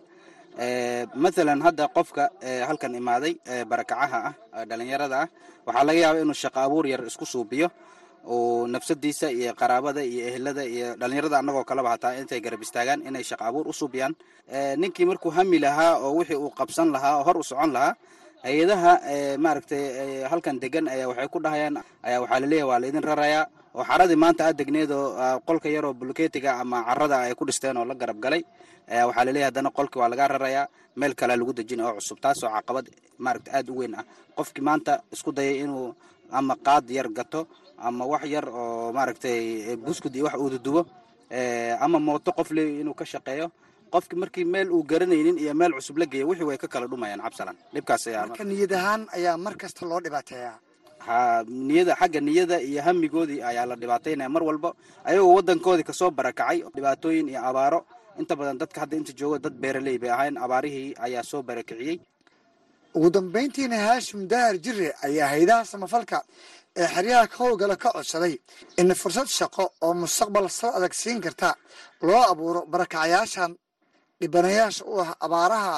mathalan 1.25 1.61
hadda 1.65 1.89
qofka 1.97 2.25
halkan 2.69 2.93
imaaday 3.01 3.33
barakacaha 3.71 4.21
ah 4.59 4.65
dhalinyarada 4.71 5.17
ah 5.25 5.29
waxaa 5.67 5.85
laga 5.89 6.01
yaaba 6.05 6.19
inuu 6.25 6.37
shaqo 6.43 6.59
abuur 6.67 6.85
yar 6.93 7.01
isku 7.11 7.25
suubiyo 7.33 7.69
oo 8.29 8.67
nafsadiisa 8.75 9.27
iyo 9.33 9.53
qaraabada 9.61 10.03
iyo 10.05 10.23
ehelada 10.29 10.63
iyo 10.75 10.89
dhalinyarada 11.01 11.37
annagoo 11.41 11.65
kaleba 11.71 11.91
hataa 11.97 12.13
intay 12.21 12.41
garab 12.45 12.61
istaagaan 12.67 13.01
inay 13.09 13.25
shaqo 13.31 13.45
abuur 13.49 13.67
u 13.69 13.73
suubiyaan 13.81 14.13
ninkii 14.83 15.07
markuu 15.11 15.31
hami 15.37 15.59
lahaa 15.65 15.93
oo 16.05 16.13
wixii 16.21 16.37
uu 16.45 16.53
qabsan 16.59 16.89
lahaa 16.95 17.15
oo 17.19 17.25
hor 17.27 17.37
u 17.41 17.45
socon 17.51 17.73
lahaa 17.77 17.95
hay'adaha 18.45 18.93
maaragtay 19.45 19.83
halkan 20.31 20.57
degan 20.63 20.85
ayaa 20.95 21.09
waxay 21.11 21.29
ku 21.35 21.39
dhahayaan 21.45 21.77
ayaa 22.09 22.21
waxaa 22.25 22.41
la 22.43 22.47
leeyahay 22.53 22.69
waa 22.71 22.81
laidin 22.85 23.05
rarayaa 23.11 23.45
oo 23.79 23.85
xaradii 23.89 24.19
maanta 24.25 24.43
aad 24.49 24.57
degneed 24.61 24.91
oo 24.93 25.09
qolka 25.49 25.69
yaroo 25.75 25.93
buluketiga 26.01 26.51
ama 26.63 26.79
carada 26.89 27.17
ay 27.25 27.33
ku 27.41 27.45
dhisteen 27.49 27.77
oo 27.81 27.85
la 27.91 27.95
garab 28.03 28.21
galay 28.25 28.43
waxaa 28.91 29.25
la 29.27 29.33
leeyahay 29.35 29.49
haddana 29.51 29.71
qolkii 29.79 30.01
waa 30.03 30.09
lagaa 30.13 30.29
rarayaa 30.35 30.67
meel 30.97 31.15
kalea 31.15 31.37
lagu 31.37 31.53
dejin 31.59 31.81
oo 31.87 31.93
cusub 31.99 32.19
taasoo 32.25 32.51
caqabad 32.57 32.87
maaragta 33.25 33.51
aad 33.59 33.69
u 33.71 33.75
weyn 33.79 33.95
ah. 34.01 34.05
Qofkii 34.37 34.63
maanta 34.69 34.93
isku 35.15 35.31
dayay 35.33 35.57
inuu 35.65 35.95
ama 36.39 36.55
qaad 36.67 36.87
yar 36.91 37.09
gato 37.19 37.47
ama 37.79 38.05
wax 38.13 38.25
yar 38.35 38.47
oo 38.49 38.93
maaragtay 38.93 39.77
buskud 39.77 40.15
iyo 40.17 40.25
wax 40.25 40.35
uududubo 40.43 40.87
ama 41.85 41.99
mooto 42.07 42.33
qof 42.33 42.51
leey 42.57 42.81
inuu 42.81 42.95
ka 42.95 43.05
shaqeeyo 43.05 43.47
qofki 43.93 44.15
markii 44.17 44.45
meel 44.45 44.69
uu 44.71 44.83
garanaynin 44.91 45.39
iyo 45.39 45.55
meel 45.55 45.73
cusub 45.79 45.97
la 45.99 46.07
geeya 46.07 46.27
wixii 46.27 46.45
way 46.49 46.59
ka 46.59 46.69
kala 46.69 46.87
dhumayaan 46.87 47.21
cabsalan 47.27 47.57
dhibkaas 47.75 48.05
marka 48.07 48.45
niyad 48.45 48.73
ahaan 48.73 49.03
ayaa 49.17 49.37
mar 49.45 49.55
kasta 49.63 49.83
loo 49.91 50.01
dhibaateeyaa 50.05 50.57
ha 51.07 51.19
niyada 51.69 51.95
xagga 52.01 52.21
niyada 52.21 52.57
iyo 52.69 52.81
hamigoodii 52.87 53.41
ayaa 53.51 53.67
la 53.71 53.77
dhibaataynaya 53.83 54.29
mar 54.35 54.43
walba 54.49 54.71
ayagoo 55.09 55.35
waddankoodii 55.37 55.85
ka 55.89 55.93
soo 56.01 56.11
barakacay 56.11 56.59
dhibaatooyin 56.75 57.29
iyo 57.33 57.41
abaaro 57.51 57.81
inta 58.21 58.35
badan 58.41 58.57
dadka 58.63 58.79
hadda 58.83 58.97
inta 59.01 59.13
jooga 59.21 59.39
dad 59.45 59.55
beeraley 59.63 59.97
bay 60.03 60.11
ahayn 60.17 60.37
abaarihii 60.45 60.91
ayaa 61.07 61.23
soo 61.31 61.43
barakiciyey 61.49 61.97
ugu 62.97 63.09
dambayntiina 63.17 63.77
haashim 63.87 64.21
dahar 64.33 64.55
jire 64.65 64.89
ayaa 65.07 65.29
haydaha 65.35 65.63
samafalka 65.73 66.19
ee 66.81 66.87
xeryaha 66.95 67.27
howlgala 67.39 67.77
ka 67.83 67.89
codsaday 67.97 68.35
in 68.81 68.89
fursad 69.03 69.29
shaqo 69.39 69.65
oo 69.87 69.93
mustaqbal 70.03 70.47
sal 70.59 70.71
adag 70.79 70.93
siin 71.03 71.19
karta 71.27 71.49
loo 72.09 72.23
abuuro 72.33 72.61
barakacayaashan 72.73 73.53
dhibanayaasha 74.21 74.83
u 74.93 74.95
ah 75.05 75.11
abaaraha. 75.27 75.77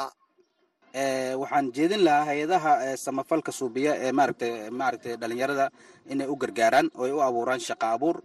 Waxaan 1.41 1.67
jeedin 1.77 2.03
lahaa 2.07 2.25
hay'adaha 2.31 2.73
samafalka 3.05 3.51
suubiya 3.59 3.93
ee 4.05 4.13
maaragtay 4.19 4.53
maaragtay 4.81 5.15
dhalinyarada 5.23 5.67
inay 6.13 6.27
u 6.33 6.37
gargaaraan 6.43 6.87
oo 6.99 7.05
ay 7.09 7.13
u 7.17 7.21
abuuraan 7.29 7.61
shaqo 7.69 7.87
abuur 7.97 8.17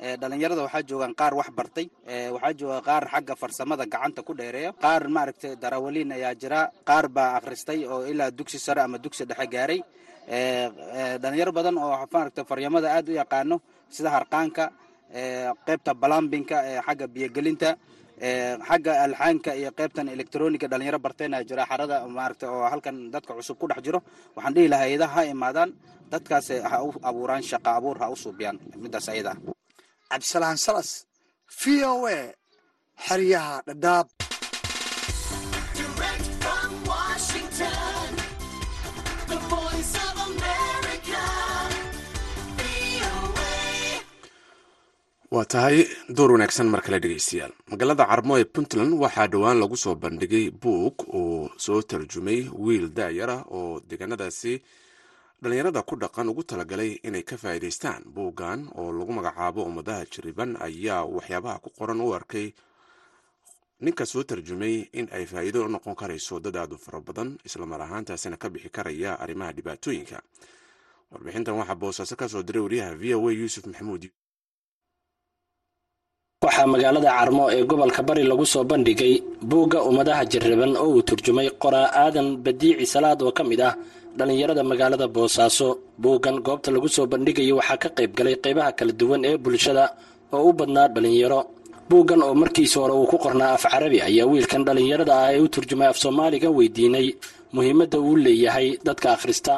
dhalinyarada 0.00 0.62
waxaa 0.66 0.82
joogaan 0.88 1.14
qaar 1.20 1.34
wax 1.34 1.48
bartay. 1.58 1.86
Waxaa 2.34 2.52
jooga 2.60 2.80
qaar 2.88 3.04
xagga 3.12 3.34
farsamada 3.36 3.84
gacanta 3.86 4.22
ku 4.22 4.32
dheereeya 4.34 4.72
qaar 4.84 5.08
maaragtay 5.08 5.56
darawaliin 5.56 6.12
ayaa 6.12 6.34
jira. 6.40 6.60
Qaar 6.88 7.08
baa 7.08 7.36
akhristay 7.38 7.84
oo 7.86 8.04
ilaa 8.04 8.30
dugsi 8.30 8.58
sare 8.58 8.80
ama 8.82 8.98
dugsi 8.98 9.24
dhexe 9.24 9.46
gaaray. 9.54 9.80
Dhalinyaro 11.22 11.52
badan 11.52 11.76
oo 11.78 11.96
maaragtay 12.12 12.44
faryamada 12.44 12.88
aad 12.96 13.08
u 13.08 13.12
yaqaano 13.20 13.56
sida 13.88 14.10
harqaanka 14.16 14.64
qaybta 15.66 15.92
balambinka 16.02 16.56
xagga 16.86 17.06
biyogelinta 17.14 17.70
xagga 18.68 18.92
alxaanka 19.06 19.50
iyo 19.60 19.70
qaybtan 19.78 20.08
electroniga 20.08 20.66
dhalinyaro 20.68 20.98
bartayna 20.98 21.40
jira. 21.48 21.64
Xarada 21.70 21.96
maaragta 22.16 22.46
oo 22.52 22.64
halkan 22.72 23.10
dadka 23.14 23.32
cusub 23.38 23.56
ku 23.60 23.66
dhex 23.70 23.80
jiro. 23.84 24.00
Waxaan 24.36 24.54
dhihi 24.54 24.68
lahaa 24.68 24.84
hayadaha 24.84 25.20
ha 25.24 25.30
imaadaan. 25.34 25.70
Dadkaas 26.12 26.48
ha 26.70 26.76
u 26.86 26.92
abuuraan 27.08 27.42
shaqa 27.42 27.70
abuur 27.78 27.96
ha 28.00 28.06
u 28.10 28.16
suubiyaan. 28.16 28.56
Midaas 28.82 29.08
ayada 29.08 29.32
cabdisalaan 30.10 30.58
salas 30.66 30.90
v 31.60 31.62
o 31.92 31.94
a 32.16 32.18
xeryaha 33.06 33.54
dhadhaab. 33.68 34.06
Waa 45.34 45.44
tahay 45.52 45.78
door 46.16 46.30
wanaagsan 46.34 46.68
mar 46.72 46.80
kale 46.86 46.98
dhegeystayaal 47.02 47.52
magaalada 47.70 48.04
carmo 48.10 48.32
ee 48.40 48.46
puntland 48.54 48.92
waxaa 49.02 49.26
dhowaan 49.32 49.58
lagu 49.62 49.76
soo 49.84 49.94
bandhigay 50.02 50.46
buug 50.62 50.94
uu 51.18 51.50
soo 51.64 51.80
tarjumay 51.90 52.40
wiil 52.64 52.86
daayar 52.98 53.30
ah 53.36 53.42
oo 53.56 53.80
deegaanadaasi 53.88 54.52
dhalinyarada 55.46 55.82
ku 55.86 55.94
dhaqan 55.94 56.26
ugu 56.28 56.42
talagalay 56.42 56.98
inay 57.06 57.22
ka 57.22 57.36
faa'iidaystaan 57.38 58.02
buuggan 58.14 58.66
oo 58.74 58.90
lagu 58.90 59.12
magacaabo 59.14 59.62
ummadaha 59.62 60.02
jiriban 60.12 60.58
ayaa 60.58 61.06
waxyaabaha 61.06 61.62
ku 61.62 61.70
qoran 61.78 62.00
u 62.02 62.10
arkay. 62.18 62.50
Ninka 63.80 64.02
soo 64.10 64.24
tarjumay 64.26 64.90
in 64.98 65.06
ay 65.14 65.22
faa'iido 65.30 65.62
u 65.64 65.68
noqon 65.70 65.94
karayso 65.94 66.40
dad 66.42 66.56
aad 66.56 66.72
u 66.74 66.78
fara 66.84 66.98
badan 67.00 67.38
islamar 67.46 67.80
ahaantaasina 67.86 68.36
ka 68.42 68.48
bixi 68.50 68.70
karaya 68.74 69.14
arrimaha 69.22 69.52
dhibaatooyinka. 69.56 70.18
Warbixintan 71.12 71.54
waxaa 71.60 71.78
boosaaso 71.82 72.14
ka 72.18 72.26
soo 72.28 72.42
diray 72.42 72.62
wariyaha 72.66 72.92
v 73.00 73.14
o 73.14 73.28
a 73.28 73.32
yuusuf 73.38 73.64
maxamuud. 73.70 74.10
Waxaa 76.42 76.66
magaalada 76.72 77.10
carmo 77.18 77.44
ee 77.54 77.62
gobolka 77.70 78.02
bari 78.02 78.22
lagu 78.30 78.46
soo 78.46 78.64
bandhigay 78.64 79.14
buugga 79.50 79.78
ummadaha 79.88 80.22
jarriban 80.32 80.72
oo 80.82 80.90
uu 80.98 81.02
turjumay 81.08 81.48
qoraa 81.62 81.88
aadan 82.02 82.28
badiici 82.44 82.86
salaad 82.94 83.22
oo 83.22 83.32
ka 83.38 83.44
mid 83.50 83.60
ah 83.68 83.74
dhallinyarada 84.18 84.62
magaalada 84.70 85.06
boosaaso 85.16 85.68
buuggan 86.02 86.36
goobta 86.46 86.70
lagu 86.74 86.88
soo 86.96 87.06
bandhigaya 87.12 87.54
waxaa 87.60 87.78
ka 87.82 87.88
qayb 87.98 88.12
galay 88.18 88.36
qaybaha 88.44 88.70
kala 88.78 88.92
duwan 89.00 89.24
ee 89.30 89.36
bulshada 89.44 89.84
oo 90.32 90.48
u 90.50 90.52
badnaa 90.58 90.88
dhallinyaro. 90.94 91.40
Buuggan 91.90 92.20
oo 92.26 92.34
markiisa 92.34 92.80
hore 92.82 92.94
uu 92.98 93.06
ku 93.12 93.16
qornaa 93.24 93.52
af 93.56 93.64
carabi 93.72 93.98
ayaa 94.08 94.26
wiilkan 94.32 94.64
dhallinyarada 94.66 95.12
ah 95.22 95.30
ee 95.34 95.40
u 95.44 95.48
turjumay 95.54 95.88
af 95.92 95.98
soomaaliga 96.02 96.50
weydiinay. 96.58 97.08
Muhiimadda 97.54 97.98
uu 98.00 98.16
leeyahay 98.16 98.68
dadka 98.86 99.12
akhrista 99.16 99.54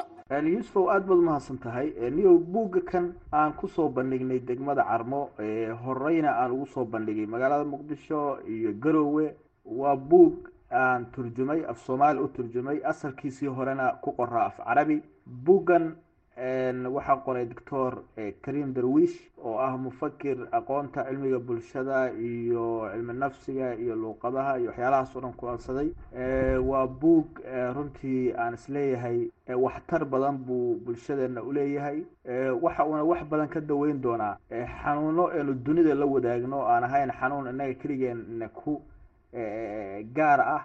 yuusufow 0.52 0.90
aada 0.92 1.06
baad 1.08 1.18
umahadsan 1.24 1.58
tahay. 1.64 1.86
Niyow 2.16 2.36
buugga 2.54 2.80
kan 2.90 3.04
aan 3.32 3.52
ku 3.60 3.66
soo 3.76 3.88
bandhignay 3.88 4.40
degmada 4.48 4.82
carmo 4.90 5.20
horeyna 5.84 6.30
aan 6.40 6.50
ugu 6.56 6.66
soo 6.74 6.84
bandhigay 6.84 7.26
magaalada 7.34 7.64
muqdisho 7.64 8.20
iyo 8.54 8.70
garowe 8.82 9.26
waa 9.80 9.96
buug 9.96 10.34
aan 10.70 11.06
turjumay 11.12 11.64
af 11.68 11.78
soomaali 11.78 12.20
u 12.20 12.28
turjumay 12.28 12.80
asalkiisii 12.84 13.46
horena 13.48 13.92
ku 14.02 14.12
qoraa 14.12 14.46
af 14.46 14.56
carabi. 14.64 15.02
Buuggan 15.26 15.94
waxaa 16.94 17.16
qoray 17.24 17.46
doctor 17.46 18.02
karim 18.42 18.72
darwish 18.72 19.16
oo 19.44 19.58
ah 19.58 19.76
mufakir 19.76 20.38
aqoonta 20.52 21.04
cilmiga 21.04 21.38
bulshada 21.38 22.12
iyo 22.12 22.88
cilmi 22.92 23.12
nafsiga 23.12 23.74
iyo 23.74 23.96
luuqadaha 23.96 24.58
iyo 24.58 24.68
waxyaalahaas 24.70 25.16
oo 25.16 25.20
dhan 25.20 25.32
kulansaday 25.32 25.88
waa 26.62 26.86
buug 26.86 27.26
runtii 27.74 28.32
aan 28.38 28.54
is 28.54 28.68
leeyahay 28.68 29.30
waxtar 29.64 30.04
badan 30.04 30.36
buu 30.38 30.78
bulshadeena 30.84 31.42
uleeyahay 31.42 32.04
waxa 32.62 32.84
uuna 32.86 33.02
wax 33.04 33.24
badan 33.30 33.48
ka 33.48 33.60
daweyn 33.60 34.00
doonaa 34.00 34.36
xanuuno 34.82 35.32
eenu 35.34 35.54
dunida 35.54 35.94
la 35.94 36.06
wadaagno 36.06 36.62
aan 36.68 36.84
ahayn 36.84 37.10
xanuun 37.20 37.48
inaga 37.50 37.74
keligeena 37.74 38.48
ku 38.48 38.80
gaar 39.32 40.40
ah 40.40 40.64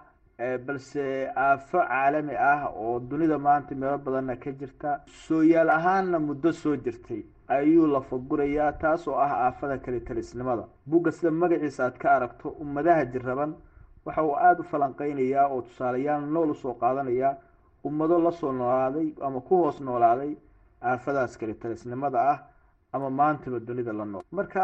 balse 0.65 1.29
aafo 1.35 1.77
caalami 1.87 2.35
ah 2.35 2.69
oo 2.75 2.99
dunida 2.99 3.37
maanta 3.37 3.75
meelo 3.75 3.97
badanna 3.97 4.35
ka 4.37 4.51
jirta. 4.51 5.01
Sooyaal 5.07 5.69
ahaanna 5.69 6.19
muddo 6.19 6.51
soo 6.51 6.75
jirtay 6.77 7.23
ayuu 7.47 7.87
la 7.87 8.01
fagurayaa 8.01 8.71
taas 8.79 9.07
oo 9.07 9.15
ah 9.17 9.31
aafada 9.47 9.77
kale 9.77 9.99
talisnimada 9.99 10.63
buugga 10.85 11.11
sida 11.11 11.31
magaciisa 11.31 11.85
aad 11.85 11.97
ka 11.97 12.15
aragto 12.15 12.49
ummadaha 12.63 13.05
jiraban 13.05 13.53
waxa 14.05 14.23
uu 14.23 14.35
aada 14.35 14.59
u 14.61 14.63
falanqeynayaa 14.63 15.47
oo 15.53 15.61
tusaalayaal 15.61 16.21
nool 16.33 16.49
u 16.51 16.55
soo 16.55 16.73
qaadanayaa 16.73 17.37
ummado 17.85 18.19
la 18.19 18.31
soo 18.31 18.51
noolaaday 18.51 19.13
ama 19.21 19.41
ku 19.41 19.55
hoos 19.63 19.81
noolaaday 19.81 20.35
aafadaas 20.81 21.37
kale 21.37 21.53
talisnimada 21.53 22.19
ah 22.31 22.39
ama 22.93 23.09
maantaba 23.09 23.59
dunida 23.59 23.93
la 23.93 24.05
nool. 24.05 24.23
Marka 24.31 24.61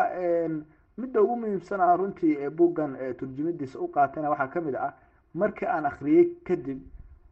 midda 1.02 1.22
ugu 1.22 1.36
muhiimsan 1.42 1.82
aan 1.82 1.98
runtii 2.00 2.36
ee 2.44 2.50
buuggan 2.50 2.92
turjumidiisa 3.20 3.80
u 3.80 3.88
qaatayna 3.96 4.30
waxaa 4.30 4.48
ka 4.54 4.62
mid 4.62 4.76
ah 4.76 4.94
markii 5.34 5.66
aan 5.68 5.86
akhriyey 5.86 6.26
kadib 6.48 6.80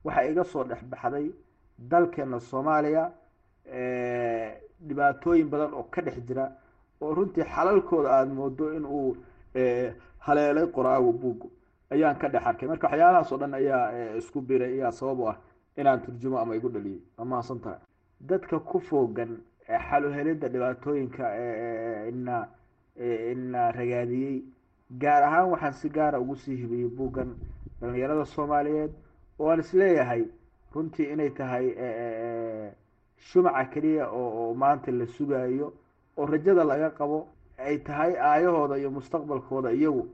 waxaa 0.06 0.26
iga 0.32 0.44
soo 0.44 0.64
dhex 0.64 0.82
baxday 0.92 1.32
dalkeena 1.78 2.40
soomaaliya 2.40 3.04
dhibaatooyin 4.88 5.50
badan 5.50 5.74
oo 5.74 5.84
ka 5.94 6.02
dhex 6.02 6.18
jira 6.28 6.46
oo 7.02 7.14
runtii 7.16 7.44
xalalkooda 7.54 8.10
aada 8.12 8.34
moodo 8.34 8.74
in 8.78 8.86
uu 8.86 9.16
haleelay 10.26 10.68
qoraago 10.76 11.12
buuggu 11.22 11.48
ayaan 11.92 12.16
ka 12.22 12.28
dhex 12.30 12.44
arkay. 12.46 12.68
Marka 12.70 12.88
waxyaalahaas 12.88 13.32
oo 13.32 13.38
dhan 13.38 13.54
ayaa 13.54 14.16
isku 14.18 14.42
biray 14.42 14.74
ayaa 14.80 14.92
sabab 14.92 15.20
u 15.20 15.28
ah 15.30 15.38
inaan 15.78 16.02
turjumo 16.02 16.38
ama 16.40 16.56
igu 16.56 16.70
dhaliyay 16.70 17.02
waa 17.18 17.26
mahadsan 17.26 17.60
dadka 18.22 18.60
ku 18.60 18.80
foogan 18.80 19.38
xaluhelidda 19.90 20.48
dhibaatooyinka 20.50 21.24
ina 22.10 22.48
ina 23.00 23.72
ragaadiyey. 23.72 24.44
Gaar 25.00 25.24
ahaan 25.24 25.50
waxaan 25.52 25.74
si 25.74 25.90
gaara 25.90 26.20
ugu 26.20 26.36
sii 26.36 26.56
hibiyey 26.56 26.88
buuggan 26.90 27.36
dhalinyarada 27.82 28.26
soomaaliyeed 28.26 28.92
oo 29.40 29.50
aan 29.50 29.60
is 29.60 29.74
leeyahay 29.74 30.24
runtii 30.74 31.12
inay 31.14 31.30
tahay 31.30 31.68
shumaca 33.18 33.66
keliya 33.74 34.10
oo 34.12 34.54
maanta 34.54 34.92
la 34.92 35.06
sugayo 35.06 35.74
oo 36.18 36.26
rajada 36.26 36.64
laga 36.64 36.90
qabo 36.90 37.28
ay 37.58 37.78
tahay 37.80 38.14
aayahooda 38.18 38.78
iyo 38.78 38.92
mustaqbalkooda 38.92 39.72
iyagu 39.72 40.08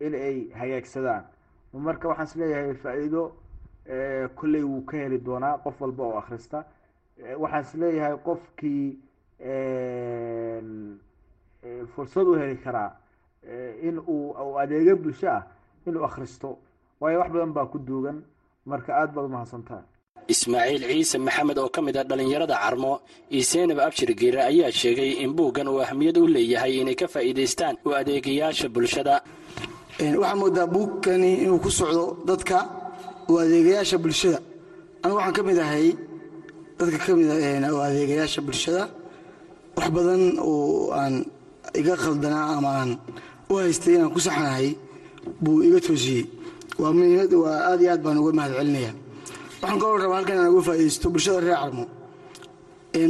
in 0.00 0.14
ay 0.14 0.48
hagaagsadaan. 0.58 1.24
Marka 1.72 2.08
waxaan 2.08 2.26
is 2.26 2.36
leeyahay 2.36 2.74
faa-iido 2.74 3.32
kolley 4.34 4.62
wuu 4.62 4.82
ka 4.84 4.96
heli 4.96 5.18
doonaa 5.18 5.58
qof 5.58 5.80
walba 5.80 6.04
oo 6.04 6.18
akhrista. 6.18 6.64
Waxaan 7.38 7.62
is 7.62 7.74
leeyahay 7.74 8.16
qofkii 8.24 8.98
fursad 11.94 12.26
u 12.30 12.34
heli 12.40 12.56
karaa 12.64 12.90
in 13.88 13.96
uu 14.14 14.56
adeego 14.62 14.94
bulsho 15.02 15.28
ah 15.36 15.42
inuu 15.86 16.04
akhristo. 16.08 16.48
Waayo 17.00 17.18
wax 17.20 17.30
badan 17.34 17.52
baa 17.56 17.66
ku 17.72 17.78
duugan. 17.88 18.18
Marka 18.70 18.90
aada 18.96 19.12
baad 19.16 19.26
umahadsantaha 19.30 19.82
ismaaciil 20.34 20.82
ciise 20.88 21.16
maxamed 21.26 21.58
oo 21.58 21.68
ka 21.74 21.80
mid 21.86 21.96
ah 22.00 22.04
dhallinyarada 22.08 22.56
carmo 22.62 22.92
iyo 23.34 23.42
seenab 23.50 23.78
abshir 23.86 24.10
geere 24.20 24.40
ayaa 24.50 24.70
sheegay 24.80 25.10
in 25.24 25.30
buuggan 25.36 25.68
uu 25.72 25.80
ahmiyad 25.86 26.16
u 26.22 26.26
leeyahay 26.34 26.74
inay 26.80 26.96
ka 27.00 27.06
faa'iidaystaan 27.14 27.74
u 27.86 27.90
adeegayaasha 28.00 28.68
bulshada. 28.74 29.14
Waxaa 30.20 30.36
moodaa 30.40 30.66
buugkani 30.74 31.30
inuu 31.44 31.60
ku 31.64 31.70
socdo 31.78 32.04
dadka 32.28 32.58
u 33.30 33.32
adeegayaasha 33.44 33.96
bulshada. 34.04 34.38
Anigu 35.02 35.16
waxaan 35.18 35.34
ka 35.36 35.42
mid 35.48 35.58
ahay 35.64 35.86
dadka 36.78 36.98
ka 37.06 37.12
mid 37.18 37.28
u 37.76 37.78
adeegayaasha 37.88 38.40
bulshada. 38.46 38.82
Wax 39.76 39.88
badan 39.96 40.22
oo 40.40 40.90
aan 41.00 41.14
iga 41.80 41.94
khaldanaa 42.02 42.46
ama 42.56 42.68
aan 42.80 42.90
u 43.50 43.54
haystay 43.60 43.94
inaan 43.96 44.12
ku 44.14 44.20
saxnahay 44.26 44.68
buu 45.42 45.62
iga 45.66 45.78
toosiyey. 45.86 46.24
Waa 46.78 46.90
aad 47.70 47.80
iyo 47.82 47.90
aad 47.92 48.02
baan 48.04 48.18
uga 48.22 48.32
mahad 48.38 48.52
celinaya 48.58 48.92
waxaan 49.62 49.78
kaloo 49.80 49.98
rabaa 50.02 50.16
halkan 50.18 50.34
inaan 50.36 50.52
uga 50.54 50.62
faa'iidaysto 50.68 51.06
bulshada 51.12 51.40
reer 51.46 51.58
carmo. 51.62 51.84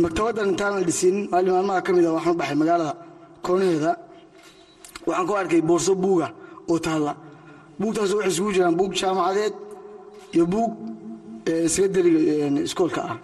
Maktabaddan 0.04 0.48
intaan 0.52 0.84
dhisin 0.88 1.16
maalin 1.30 1.52
maalmaha 1.56 1.80
ka 1.86 1.90
mid 1.96 2.04
a 2.08 2.10
waxaan 2.16 2.34
u 2.34 2.38
baxay 2.40 2.56
magaalada 2.62 2.92
koonaheeda 3.44 3.92
waxaan 5.06 5.26
ku 5.28 5.32
arkay 5.40 5.62
boorso 5.68 5.92
buuga 6.04 6.28
oo 6.70 6.78
taalla. 6.86 7.12
Buugtaas 7.80 8.10
waxay 8.16 8.30
isugu 8.32 8.50
jiraan 8.54 8.76
buug 8.80 8.92
jaamacadeed 9.00 9.54
iyo 10.34 10.44
buug 10.52 10.70
sekondariga 11.74 12.20
iskoolka 12.68 13.00
ah. 13.12 13.16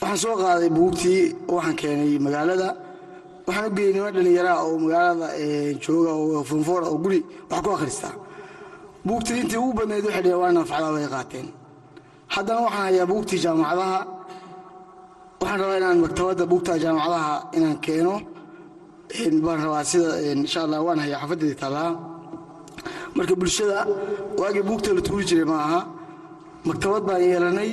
Waxaan 0.00 0.18
soo 0.22 0.34
qaaday 0.42 0.70
buugtii 0.78 1.20
waxaan 1.54 1.76
keenay 1.80 2.12
magaalada 2.26 2.68
waxaan 3.52 3.70
u 3.70 3.74
geeyey 3.76 3.92
niman 3.94 4.12
dhallinyaraha 4.14 4.62
oo 4.66 4.76
magaalada 4.84 5.26
jooga 5.84 6.12
oo 6.22 6.42
fonfoora 6.50 6.86
oo 6.92 6.98
guri 7.04 7.20
wax 7.50 7.60
ku 7.64 7.70
akhrista 7.76 8.08
buugtii 9.06 9.38
intii 9.42 9.58
ugu 9.62 9.72
badnayd 9.78 10.04
waxay 10.06 10.22
dheheen 10.24 10.40
waa 10.42 10.52
naafacdaa 10.56 10.92
bay 10.96 11.06
qaateen. 11.14 11.46
Haddana 12.34 12.60
waxaan 12.66 12.84
hayaa 12.88 13.06
buugtii 13.12 13.38
jaamacadaha. 13.44 13.98
Waxaan 15.40 15.58
rabaa 15.60 15.76
inaan 15.80 15.98
maktabadda 16.04 16.44
buugta 16.50 16.72
jaamacadaha 16.84 17.32
inaan 17.56 17.78
keeno. 17.84 18.14
Baan 19.44 19.58
rabaa 19.64 19.84
sida 19.90 20.08
insha 20.32 20.60
allah 20.64 20.80
waan 20.86 20.98
hayaa 21.04 21.20
xafadeedii 21.22 21.58
taallaa 21.62 21.90
marka 23.16 23.34
bulshada 23.40 23.78
waagii 24.40 24.64
buugta 24.68 24.88
la 24.96 25.00
tuuri 25.06 25.24
jiray 25.28 25.44
ma 25.52 25.56
aha. 25.66 25.80
Maktabad 26.68 27.02
baan 27.08 27.22
yeelanay. 27.28 27.70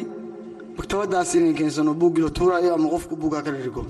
Maktabadaas 0.78 1.30
inaan 1.36 1.56
keensano 1.60 1.92
buuggii 2.02 2.24
la 2.28 2.32
tuuraayo 2.38 2.70
ama 2.78 2.88
qofku 2.94 3.14
buuggaa 3.22 3.42
ka 3.46 3.52
dhirigo 3.56 3.84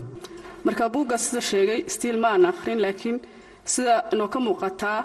marka 0.65 0.84
buugga 0.93 1.15
sida 1.26 1.41
sheegay 1.52 1.80
stiil 1.93 2.17
ma 2.24 2.28
aan 2.34 2.45
akhrin 2.52 2.80
laakiin 2.86 3.17
sida 3.74 3.93
inoo 4.13 4.28
ka 4.34 4.39
muuqataa 4.45 5.00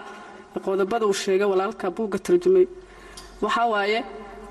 qodobada 0.65 1.05
uu 1.09 1.15
sheegay 1.23 1.47
walaalka 1.53 1.85
buugga 1.97 2.17
tarjumay. 2.25 2.65
Waxaa 3.43 3.67
waaye 3.73 3.99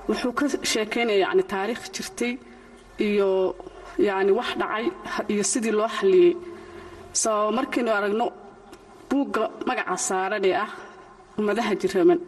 wuxuu 0.08 0.32
ka 0.38 0.44
sheekaynaya 0.72 1.18
yani 1.24 1.42
taariikh 1.52 1.84
jirtay 1.94 2.32
iyo 3.06 3.30
yani 4.06 4.32
wax 4.38 4.48
dhacay 4.60 4.86
iyo 5.32 5.42
sidii 5.52 5.74
loo 5.78 5.88
xalliyey 5.96 6.34
soo 7.22 7.50
markaynu 7.56 7.90
aragno 7.98 8.26
buugga 9.10 9.42
magaca 9.68 9.96
saaran 10.08 10.44
ee 10.50 10.56
ah 10.64 10.70
ummadaha 11.38 11.72
jiraman 11.80 12.20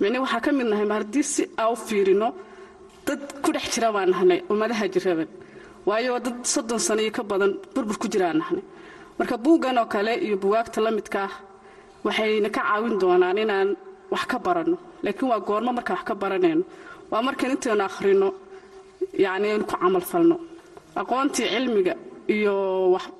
micne 0.00 0.18
waxaa 0.24 0.40
ka 0.44 0.50
mid 0.58 0.66
nahay 0.70 0.86
ma 0.92 0.96
si 1.32 1.42
aa 1.62 1.68
u 1.74 1.76
fiirino 1.86 2.28
dad 3.06 3.20
ku 3.42 3.48
dhex 3.54 3.66
jira 3.74 3.88
baan 3.94 4.08
nahnay 4.12 4.40
ummadaha 4.52 4.84
jiraman 4.94 5.28
waayo 5.88 6.18
dad 6.24 6.38
soddon 6.52 6.78
sano 6.86 7.00
iyo 7.02 7.12
ka 7.18 7.22
badan 7.30 7.52
burbur 7.74 7.96
ku 8.02 8.06
jiraan 8.12 8.38
nahnay 8.40 8.64
marka 9.18 9.36
buuggan 9.44 9.78
oo 9.78 9.86
kale 9.94 10.12
iyo 10.26 10.36
bugaagta 10.42 10.80
la 10.84 10.90
midka 10.90 11.18
ah 11.28 11.32
waxayna 12.04 12.48
ka 12.56 12.60
caawin 12.66 12.94
doonaan 13.00 13.38
inaan 13.44 13.68
wax 14.12 14.24
ka 14.30 14.38
baranno. 14.38 14.76
Laakiin 15.04 15.28
waa 15.30 15.40
goormo 15.48 15.70
markaan 15.78 15.96
wax 15.98 16.04
ka 16.08 16.14
baranayno. 16.14 16.62
Waa 17.10 17.22
markaan 17.26 17.50
intaynu 17.54 17.82
akhrino 17.88 18.28
yacni 19.24 19.46
aynu 19.52 19.64
ku 19.66 19.74
camalfalno 19.82 20.36
aqoontii 21.00 21.48
cilmiga 21.52 21.94
iyo 22.34 22.54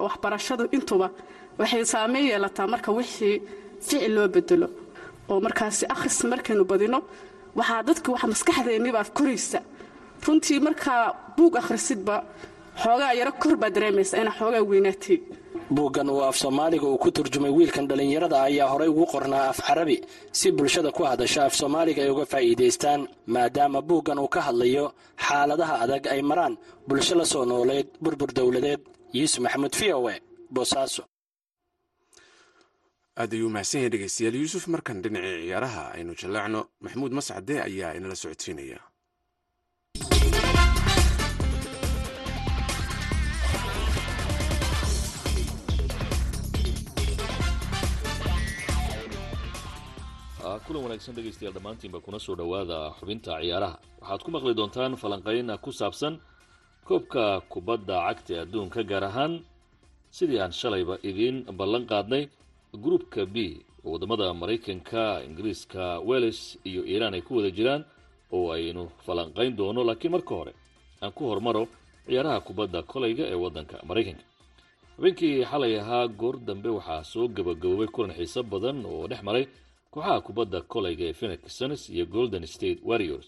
waxbarashadu 0.05 0.65
intuba 0.77 1.09
waxay 1.59 1.85
saameyn 1.93 2.27
yeelataa 2.31 2.67
marka 2.73 2.91
wixii 2.99 3.37
ficil 3.83 4.13
loo 4.17 4.29
bedelo 4.35 4.69
oo 5.31 5.41
markaasi 5.47 5.85
akhris 5.95 6.19
markaynu 6.33 6.65
badino 6.71 6.99
waxaa 7.59 7.83
dadka 7.89 8.09
wax 8.13 8.23
maskaxdeennibaa 8.33 9.05
koraysa. 9.17 9.61
Runtii 10.25 10.61
markaa 10.67 11.03
buug 11.37 11.55
akhrisidba 11.61 12.15
xoogaa 12.83 13.13
yaro 13.19 13.33
kor 13.43 13.55
baa 13.61 13.71
dareemaysa 13.75 14.15
inaa 14.23 14.39
xoogaa 14.39 14.63
weynaatay. 14.71 15.19
Buuggan 15.75 16.09
uu 16.11 16.23
af 16.29 16.37
soomaaliga 16.43 16.87
uu 16.87 16.99
ku 17.03 17.11
turjumay 17.11 17.51
wiilkan 17.59 17.89
dhallinyarada 17.89 18.37
ayaa 18.49 18.69
horey 18.73 18.89
ugu 18.89 19.05
qornaa 19.13 19.49
af 19.53 19.59
carabi 19.67 19.97
si 20.39 20.53
bulshada 20.53 20.91
ku 20.97 21.03
hadasha 21.11 21.41
af 21.45 21.55
soomaaliga 21.61 22.03
ay 22.03 22.11
uga 22.15 22.25
faa'iidaystaan 22.33 23.01
maadaama 23.35 23.81
buuggan 23.89 24.19
uu 24.19 24.29
ka 24.35 24.41
hadlayo 24.47 24.85
xaaladaha 25.27 25.75
adag 25.85 26.05
ay 26.07 26.23
maraan 26.31 26.55
bulsho 26.89 27.15
la 27.19 27.25
soo 27.33 27.45
nooleed 27.45 27.89
burbur 28.03 28.31
dowladeed. 28.37 28.81
Yuusuf 29.19 29.41
maxamuud 29.45 29.75
v 29.81 29.93
o 29.99 30.11
e 30.11 30.17
boosaaso 30.55 31.03
aad 33.21 33.33
ayuu 33.35 33.51
mahadsan 33.55 33.81
yahay 33.81 33.91
dhegeystayaal 33.93 34.37
yuusuf. 34.43 34.65
Markan 34.73 35.03
dhinacii 35.03 35.43
ciyaaraha 35.47 35.83
aynu 35.97 36.13
jaleecno 36.21 36.61
maxamuud 36.85 37.13
mascade 37.19 37.55
ayaa 37.69 37.95
inala 37.99 38.15
socodsiinaya 38.23 38.79
kulan 50.65 50.83
wanaagsan 50.87 51.15
dhegaystayaal 51.17 51.55
dhammaantiinba 51.57 51.99
kuna 52.05 52.19
soo 52.19 52.35
dhowaada 52.41 52.79
xubinta 52.99 53.33
ciyaaraha. 53.43 53.77
Waxaad 54.01 54.21
ku 54.25 54.31
maqli 54.31 54.55
doontaan 54.55 54.93
falanqayn 54.97 55.49
ku 55.65 55.71
saabsan 55.73 56.15
koobka 56.87 57.41
kubadda 57.53 57.97
cagta 58.09 58.35
adduunka 58.45 58.83
gaar 58.91 59.05
ahaan 59.11 59.33
sidii 60.17 60.41
aan 60.41 60.53
shalayba 60.53 60.95
idiin 61.03 61.37
ballan 61.59 61.85
qaadnay 61.91 62.29
gruupka 62.85 63.27
b 63.27 63.37
waddamada 63.85 64.33
maraykanka 64.35 65.23
ingiriiska 65.27 66.01
welles 66.09 66.59
iyo 66.65 66.83
iiraan 66.87 67.15
ay 67.15 67.23
ku 67.27 67.37
wada 67.37 67.51
jiraan 67.51 67.83
oo 68.33 68.53
aynu 68.53 68.89
falanqayn 69.07 69.57
doono. 69.57 69.85
Laakiin 69.85 70.13
marka 70.13 70.35
hore 70.35 70.53
aan 71.03 71.13
ku 71.13 71.27
hormaro 71.31 71.67
ciyaaraha 72.07 72.41
kubadda 72.47 72.83
kolayga 72.83 73.25
ee 73.33 73.35
waddanka 73.45 73.77
maraykanka. 73.89 74.25
Habeenkii 74.97 75.45
xalay 75.45 75.75
ahaa 75.81 76.09
goor 76.09 76.37
dambe 76.39 76.69
waxaa 76.79 77.05
soo 77.05 77.29
gabagaboobay 77.29 77.87
kulan 77.95 78.15
xiiso 78.17 78.43
badan 78.43 78.87
oo 78.87 79.07
dhex 79.11 79.23
maray 79.23 79.45
kooxaha 79.93 80.21
kubadda 80.27 80.61
kolayga 80.73 81.05
ee 81.05 81.13
phoenix 81.13 81.41
suns 81.59 81.89
iyo 81.91 82.07
golden 82.07 82.47
state 82.47 82.81
warriors. 82.85 83.27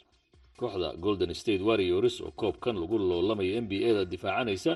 Kooxda 0.59 0.89
golden 1.05 1.35
state 1.35 1.63
warriors 1.63 2.21
oo 2.21 2.31
koobkan 2.31 2.77
lagu 2.81 2.99
loolamaya 2.99 3.61
n 3.61 3.67
b 3.69 3.73
a 3.89 3.93
da 3.95 4.05
difaacanaysa 4.05 4.73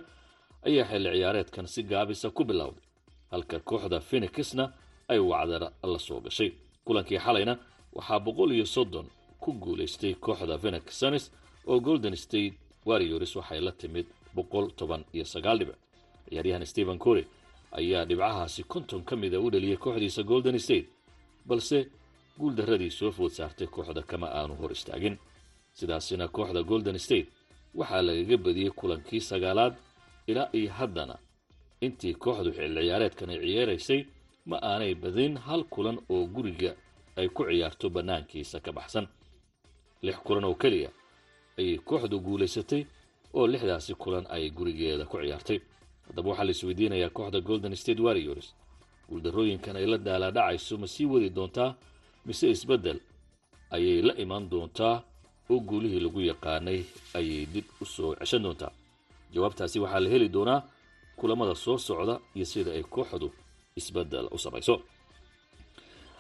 ayaa 0.66 0.84
xilli 0.90 1.10
ciyaareedkan 1.18 1.66
si 1.66 1.82
gaabisa 1.82 2.30
ku 2.30 2.44
bilowday 2.44 2.82
halka 3.30 3.58
kooxda 3.60 4.00
phoenixna 4.00 4.72
ay 5.08 5.18
wacdar 5.18 5.72
la 5.82 5.98
soo 5.98 6.20
gashay. 6.20 6.52
Kulankii 6.84 7.18
xalayna 7.18 7.58
waxaa 7.92 8.20
boqol 8.20 8.52
iyo 8.52 8.66
soddon 8.66 9.06
ku 9.40 9.52
guulaystay 9.52 10.14
kooxda 10.14 10.58
phoenix 10.58 10.84
suns 11.00 11.30
oo 11.66 11.80
golden 11.80 12.16
state 12.16 12.54
warriors 12.86 13.36
waxay 13.36 13.60
la 13.60 13.72
timid 13.72 14.06
boqol 14.34 14.70
toban 14.78 15.04
iyo 15.12 15.24
sagaal 15.24 15.58
dhibic. 15.58 15.76
Ciyaaryahan 16.28 16.64
stephen 16.66 16.98
cory 16.98 17.26
ayaa 17.72 18.04
dhibcahaasi 18.04 18.62
konton 18.64 19.02
ka 19.04 19.16
mida 19.16 19.40
u 19.40 19.50
dhaliyay 19.50 19.76
kooxdiisa 19.76 20.22
golden 20.22 20.58
state 20.58 20.86
balse 21.46 21.78
guuldaradii 22.38 22.90
soo 22.90 23.10
food 23.12 23.30
saartay 23.38 23.66
kooxda 23.66 24.02
kama 24.02 24.26
aanu 24.38 24.54
hor 24.54 24.72
istaagin. 24.72 25.16
Sidaasina 25.78 26.28
kooxda 26.28 26.62
golden 26.62 26.98
state 26.98 27.28
waxaa 27.74 28.02
lagaga 28.02 28.36
badiyey 28.44 28.70
kulankii 28.70 29.20
sagaalaad 29.20 29.74
ilaa 30.26 30.48
iyo 30.52 30.70
haddana. 30.78 31.16
Intii 31.80 32.14
kooxdu 32.14 32.50
xilli 32.56 32.80
ciyaareedkan 32.84 33.30
ay 33.30 33.38
ciyaaraysay 33.44 34.00
ma 34.46 34.56
aanay 34.62 34.94
badin 34.94 35.36
hal 35.46 35.64
kulan 35.74 35.98
oo 36.08 36.26
guriga 36.34 36.72
ay 37.16 37.28
ku 37.28 37.42
ciyaarto 37.48 37.90
bannaankiisa 37.90 38.60
ka 38.60 38.72
baxsan. 38.72 39.06
Lix 40.02 40.16
kulan 40.26 40.44
oo 40.44 40.54
keliya 40.54 40.90
ayay 41.58 41.78
kooxdu 41.78 42.16
guulaysatay 42.20 42.82
oo 43.34 43.46
lixdaasi 43.46 43.94
kulan 43.94 44.24
ay 44.34 44.50
gurigeeda 44.50 45.04
ku 45.06 45.16
ciyaartay. 45.22 45.58
Haddaba 46.06 46.28
waxaa 46.30 46.44
la 46.44 46.50
isweydiinayaa 46.50 47.10
kooxda 47.16 47.40
golden 47.40 47.76
state 47.76 48.00
warriors 48.00 48.54
guuldarrooyinkan 49.12 49.76
ay 49.76 49.86
la 49.92 49.98
daalaadhacayso 50.06 50.74
ma 50.80 50.86
sii 50.94 51.06
wadi 51.12 51.28
doontaa? 51.36 51.70
mise 52.26 52.46
isbeddel 52.54 52.98
ayay 53.76 54.00
la 54.08 54.12
imaan 54.22 54.48
doontaa? 54.52 54.96
oo 55.50 55.60
guulihii 55.68 56.00
lagu 56.00 56.20
yaqaanay 56.30 56.80
ayay 57.18 57.44
dib 57.54 57.66
u 57.82 57.84
soo 57.94 58.14
ceshan 58.20 58.42
doontaa? 58.42 58.72
Jawaabtaasi 59.34 59.76
waxaa 59.84 60.00
la 60.04 60.08
heli 60.12 60.28
doonaa 60.36 60.60
kulamada 61.18 61.54
soo 61.54 61.78
socda 61.78 62.14
iyo 62.36 62.44
sida 62.52 62.70
ay 62.72 62.82
kooxdu 62.94 63.28
isbeddel 63.76 64.26
u 64.34 64.38
samayso. 64.44 64.74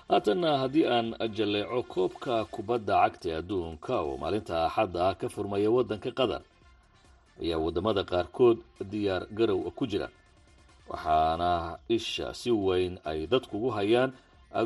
Haatanna 0.08 0.50
haddii 0.62 0.86
aan 0.94 1.08
jalleeco 1.36 1.82
koobka 1.92 2.44
kubadda 2.54 2.94
cagta 3.02 3.28
adduunka 3.38 3.94
oo 4.06 4.16
maalinta 4.22 4.54
axadda 4.66 5.00
ah 5.08 5.14
ka 5.20 5.26
furmaya 5.34 5.70
waddanka 5.76 6.10
qatar 6.18 6.42
ayaa 7.42 7.58
waddamada 7.64 8.02
qaarkood 8.10 8.58
diyaar 8.90 9.22
garow 9.38 9.60
ku 9.78 9.84
jira 9.90 10.08
waxaana 10.92 11.78
isha 11.88 12.34
si 12.34 12.50
weyn 12.50 12.98
ay 13.04 13.26
dadkugu 13.26 13.70
hayaan 13.70 14.12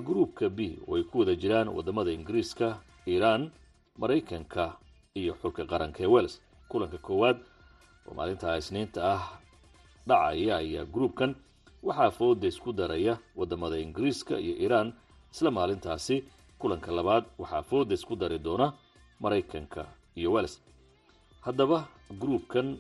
gruupka 0.06 0.48
b 0.50 0.58
oo 0.88 0.96
ay 0.98 1.02
ku 1.06 1.18
wada 1.22 1.34
jiraan 1.38 1.68
waddamada 1.70 2.10
ingiriiska 2.10 2.68
iiraan 3.06 3.50
maraykanka 3.98 4.76
iyo 5.14 5.32
xulka 5.40 5.62
qaranka 5.70 6.02
ee 6.02 6.10
wels 6.14 6.34
kulanka 6.68 6.98
koowaad 6.98 7.38
oo 8.06 8.14
maalinta 8.18 8.56
isniinta 8.58 9.00
ah 9.14 9.24
dhacaya 10.06 10.56
ayaa 10.62 10.84
gruupkan 10.84 11.34
waxaa 11.82 12.10
fooda 12.10 12.46
isku 12.48 12.72
daraya 12.72 13.14
waddamada 13.38 13.78
ingiriiska 13.78 14.34
iyo 14.38 14.54
iiraan 14.62 14.88
isla 15.32 15.50
maalintaasi 15.50 16.24
kulanka 16.58 16.90
labaad 16.92 17.24
waxaa 17.38 17.62
fooda 17.62 17.94
isku 17.94 18.16
dari 18.16 18.38
doona 18.38 18.72
maraykanka 19.22 19.86
iyo 20.18 20.32
wels 20.32 20.58
haddaba 21.46 21.86
gruupkan 22.20 22.76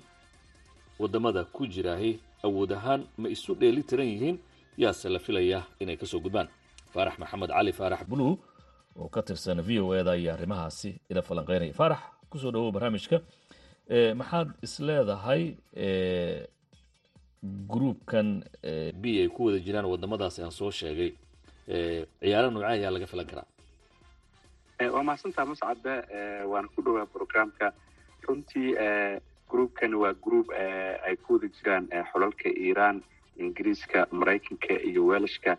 waddamada 0.98 1.44
ku 1.44 1.66
jiraahi 1.66 2.18
awood 2.48 2.72
ahaan 2.78 3.00
ma 3.20 3.28
isu 3.28 3.54
dheeli 3.60 3.82
tiran 3.88 4.06
yihiin 4.12 4.36
yaase 4.82 5.08
la 5.08 5.18
filaya 5.18 5.60
inay 5.80 5.96
ka 5.96 6.06
soo 6.06 6.20
gudbaan. 6.20 6.48
Faarax 6.92 7.18
maxamed 7.18 7.50
cali 7.56 7.72
faarax 7.72 8.02
bulu 8.10 8.38
oo 8.96 9.08
ka 9.14 9.22
tirsan 9.22 9.60
v 9.68 9.80
o 9.80 9.94
eda 9.94 10.16
iyo 10.16 10.32
arrimahaasi 10.36 10.90
ila 11.10 11.22
falanqeynaya. 11.22 11.72
Faarax 11.80 12.00
ku 12.30 12.38
soo 12.38 12.50
dhawow 12.54 12.72
barnaamijka. 12.72 13.20
Maxaad 14.20 14.48
isleedahay 14.66 15.42
gruupkan 17.72 18.42
b 19.00 19.04
ay 19.22 19.28
ku 19.28 19.46
wada 19.46 19.58
jiraan 19.66 19.86
waddamadaasi 19.92 20.42
aan 20.42 20.50
soo 20.52 20.70
sheegay. 20.70 21.12
Ciyaaro 22.20 22.50
noocee 22.50 22.72
ayaa 22.74 22.90
laga 22.90 23.06
filan 23.06 23.26
karaa. 23.30 23.46
Waa 24.94 25.02
mahadsantaa 25.08 25.44
mascadda 25.50 25.92
waana 26.50 26.68
ku 26.74 26.82
dhowaa 26.82 27.06
programka. 27.06 27.72
Runtii 28.26 28.74
groupkan 29.50 29.94
waa 29.94 30.14
group 30.24 30.50
ay 31.06 31.16
ku 31.16 31.34
wada 31.34 31.48
jiraan 31.48 31.88
xolalka 32.12 32.48
iiraan 32.48 33.02
ingiriiska 33.38 34.06
maraykanka 34.10 34.74
iyo 34.88 35.06
welshka 35.06 35.56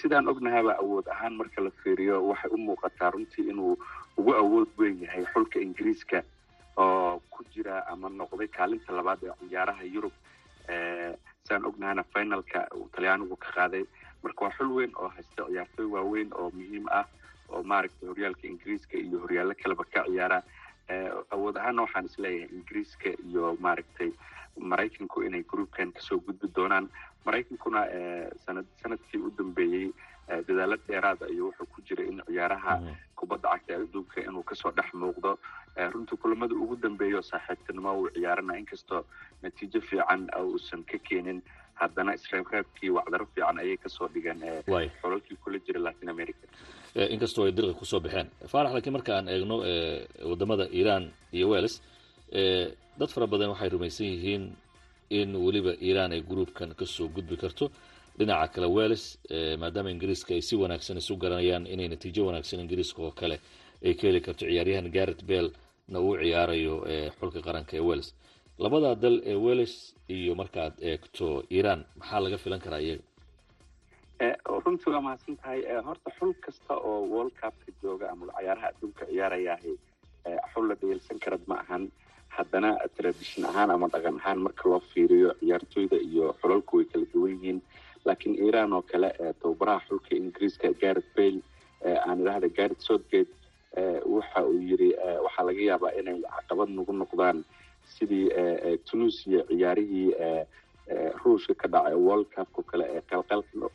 sidaan 0.00 0.28
ognahaba 0.28 0.76
awood 0.82 1.06
ahaan 1.08 1.36
marka 1.36 1.60
la 1.62 1.70
fiiriyo 1.70 2.20
waxay 2.28 2.50
u 2.50 2.58
muuqataa 2.58 3.10
runtii 3.10 3.48
inuu 3.50 3.78
ugu 4.16 4.32
awood 4.34 4.68
weyn 4.78 5.02
yahay 5.02 5.24
xulka 5.32 5.60
ingiriiska 5.60 6.22
oo 6.76 7.20
ku 7.30 7.44
jira 7.54 7.86
ama 7.88 8.08
noqday 8.08 8.48
kaalinta 8.48 8.92
labaad 8.92 9.18
ee 9.24 9.32
ciyaaraha 9.48 9.82
yurub. 9.94 10.12
Sidaan 11.42 11.64
ognahana 11.64 12.02
finalka 12.12 12.66
talyaanigu 12.92 13.36
ka 13.36 13.48
qaaday. 13.56 13.84
Marka 14.22 14.44
waa 14.44 14.54
xul 14.58 14.70
weyn 14.76 14.92
oo 14.96 15.08
haysta 15.08 15.46
ciyaartooy 15.48 15.86
waaweyn 15.86 16.30
oo 16.34 16.50
muhiim 16.50 16.86
ah 16.90 17.06
oo 17.48 17.62
maaragtay 17.62 18.08
horyaalka 18.08 18.44
ingiriiska 18.48 18.98
iyo 18.98 19.18
horyaallo 19.24 19.54
kaleba 19.62 19.84
ka 19.84 20.04
ciyaara 20.04 20.42
awood 21.30 21.56
ahaana 21.56 21.82
waxaan 21.82 22.06
is 22.06 22.18
leeyahay 22.18 22.48
ingiriiska 22.56 23.10
iyo 23.28 23.56
maaragtay 23.60 24.10
maraykanku 24.58 25.22
inay 25.26 25.42
groupkan 25.42 25.92
ka 25.92 26.00
soo 26.00 26.18
gudbi 26.20 26.48
doonaan. 26.56 26.88
Maraykankuna 27.26 27.80
sanad 28.44 28.66
sannadkii 28.82 29.20
u 29.20 29.30
dambeeyey 29.38 29.90
dadaalo 30.48 30.76
dheeraada 30.88 31.26
iyo 31.28 31.44
wuxuu 31.50 31.66
ku 31.74 31.82
jiray 31.82 32.08
in 32.08 32.22
ciyaaraha 32.26 32.80
kubadda 33.16 33.48
cagta 33.52 33.74
adduunka 33.76 34.20
inuu 34.20 34.42
ka 34.42 34.54
soo 34.54 34.70
dhex 34.70 34.94
muuqdo. 34.94 35.38
Runtii 35.92 36.16
kulamada 36.16 36.54
ugu 36.54 36.76
dambeeya 36.76 37.16
oo 37.16 37.22
saaxiibtinimo 37.22 37.92
uu 38.00 38.08
ciyaarana 38.14 38.56
inkastoo 38.58 39.04
natiijo 39.42 39.80
fiican 39.80 40.28
uusan 40.40 40.84
ka 40.84 40.98
keenin 40.98 41.42
haddana 41.80 42.14
isreebreebkii 42.18 42.90
wacdaro 42.96 43.26
fiican 43.34 43.58
ayay 43.62 43.76
ka 43.76 43.88
soo 43.88 44.08
dhigeen 44.14 44.40
xolalkii 45.02 45.36
kula 45.44 45.58
jira 45.66 45.80
latin 45.86 46.08
america. 46.14 46.44
Inkastoo 47.14 47.44
ay 47.46 47.52
dirqa 47.56 47.74
ku 47.78 47.84
soo 47.84 48.00
baxeen. 48.00 48.28
Faarax 48.52 48.72
laakiin 48.74 48.92
marka 48.96 49.12
aan 49.16 49.28
eegno 49.28 49.56
waddamada 50.30 50.64
iiraan 50.78 51.04
iyo 51.32 51.48
wels 51.52 51.74
dad 52.98 53.10
fara 53.14 53.26
badan 53.26 53.50
waxay 53.52 53.68
rumaysan 53.68 54.06
yihiin 54.06 54.44
in 55.10 55.36
weliba 55.36 55.72
iiraan 55.86 56.12
ay 56.12 56.22
gruupkan 56.30 56.74
ka 56.74 56.84
soo 56.86 57.08
gudbi 57.08 57.36
karto. 57.36 57.70
Dhinaca 58.18 58.48
kale 58.54 58.66
wels 58.76 59.18
maadaama 59.60 59.90
ingiriiska 59.90 60.34
ay 60.34 60.40
si 60.42 60.56
wanaagsan 60.56 60.96
isu 60.96 61.16
garanayaan 61.16 61.66
inay 61.66 61.88
natiijo 61.88 62.26
wanaagsan 62.26 62.60
ingiriiska 62.64 63.02
oo 63.02 63.10
kale 63.12 63.36
ay 63.84 63.94
ka 63.94 64.06
heli 64.08 64.20
karto 64.20 64.44
ciyaaryahan 64.48 64.88
garet 64.90 65.20
bell 65.24 65.50
na 65.88 66.00
uu 66.00 66.16
ciyaarayo 66.16 66.74
xulka 67.20 67.40
qaranka 67.46 67.76
ee 67.76 67.80
wels 67.88 68.14
labada 68.58 68.94
dal 69.02 69.16
ee 69.30 69.34
wels 69.46 69.74
iyo 70.16 70.32
markaad 70.40 70.74
eegto 70.90 71.26
iiraan 71.54 71.82
maxaa 71.98 72.20
laga 72.24 72.38
filan 72.44 72.60
karaa 72.64 72.80
iyaga? 72.86 73.04
Runtii 74.64 74.90
waa 74.92 75.00
mahadsan 75.06 75.36
tahay 75.36 75.60
horta 75.86 76.10
xul 76.18 76.32
kasta 76.44 76.74
oo 76.88 77.00
world 77.12 77.32
cupka 77.40 77.70
jooga 77.82 78.06
ama 78.12 78.26
cayaaraha 78.36 78.68
adduunka 78.72 79.04
ciyaarayaahay 79.10 79.74
xul 80.52 80.64
la 80.68 80.74
dheelsan 80.80 81.18
karad 81.24 81.42
ma 81.50 81.56
ahan. 81.64 81.84
Haddana 82.36 82.70
tradition 82.96 83.44
ahaan 83.50 83.70
ama 83.70 83.86
dhaqan 83.92 84.16
ahaan 84.20 84.38
marka 84.44 84.64
loo 84.70 84.80
fiiriyo 84.92 85.30
ciyaartooyda 85.40 85.96
iyo 86.08 86.24
xulalku 86.40 86.72
way 86.78 86.84
kala 86.92 87.06
duwan 87.12 87.32
yihiin. 87.36 87.58
Laakiin 88.06 88.34
iiraan 88.44 88.72
oo 88.72 88.82
kale 88.90 89.08
tababaraha 89.40 89.80
xulka 89.88 90.10
ingiriiska 90.16 90.68
garet 90.82 91.06
bale 91.16 91.40
aan 92.06 92.20
idhahda 92.22 92.48
garet 92.58 92.80
southgate 92.88 93.32
waxa 94.16 94.40
uu 94.48 94.58
yiri 94.68 94.88
waxaa 95.24 95.44
laga 95.48 95.62
yaabaa 95.70 95.92
inay 96.00 96.16
caqabad 96.36 96.68
nagu 96.76 96.92
noqdaan 96.92 97.38
sidii 97.94 98.28
tunisia 98.90 99.42
ciyaarihii 99.48 100.10
ruushka 101.24 101.54
ka 101.54 101.68
dhacay 101.68 101.94
world 101.94 102.26
cupka 102.34 102.62
kale 102.70 102.84
ee 102.96 103.02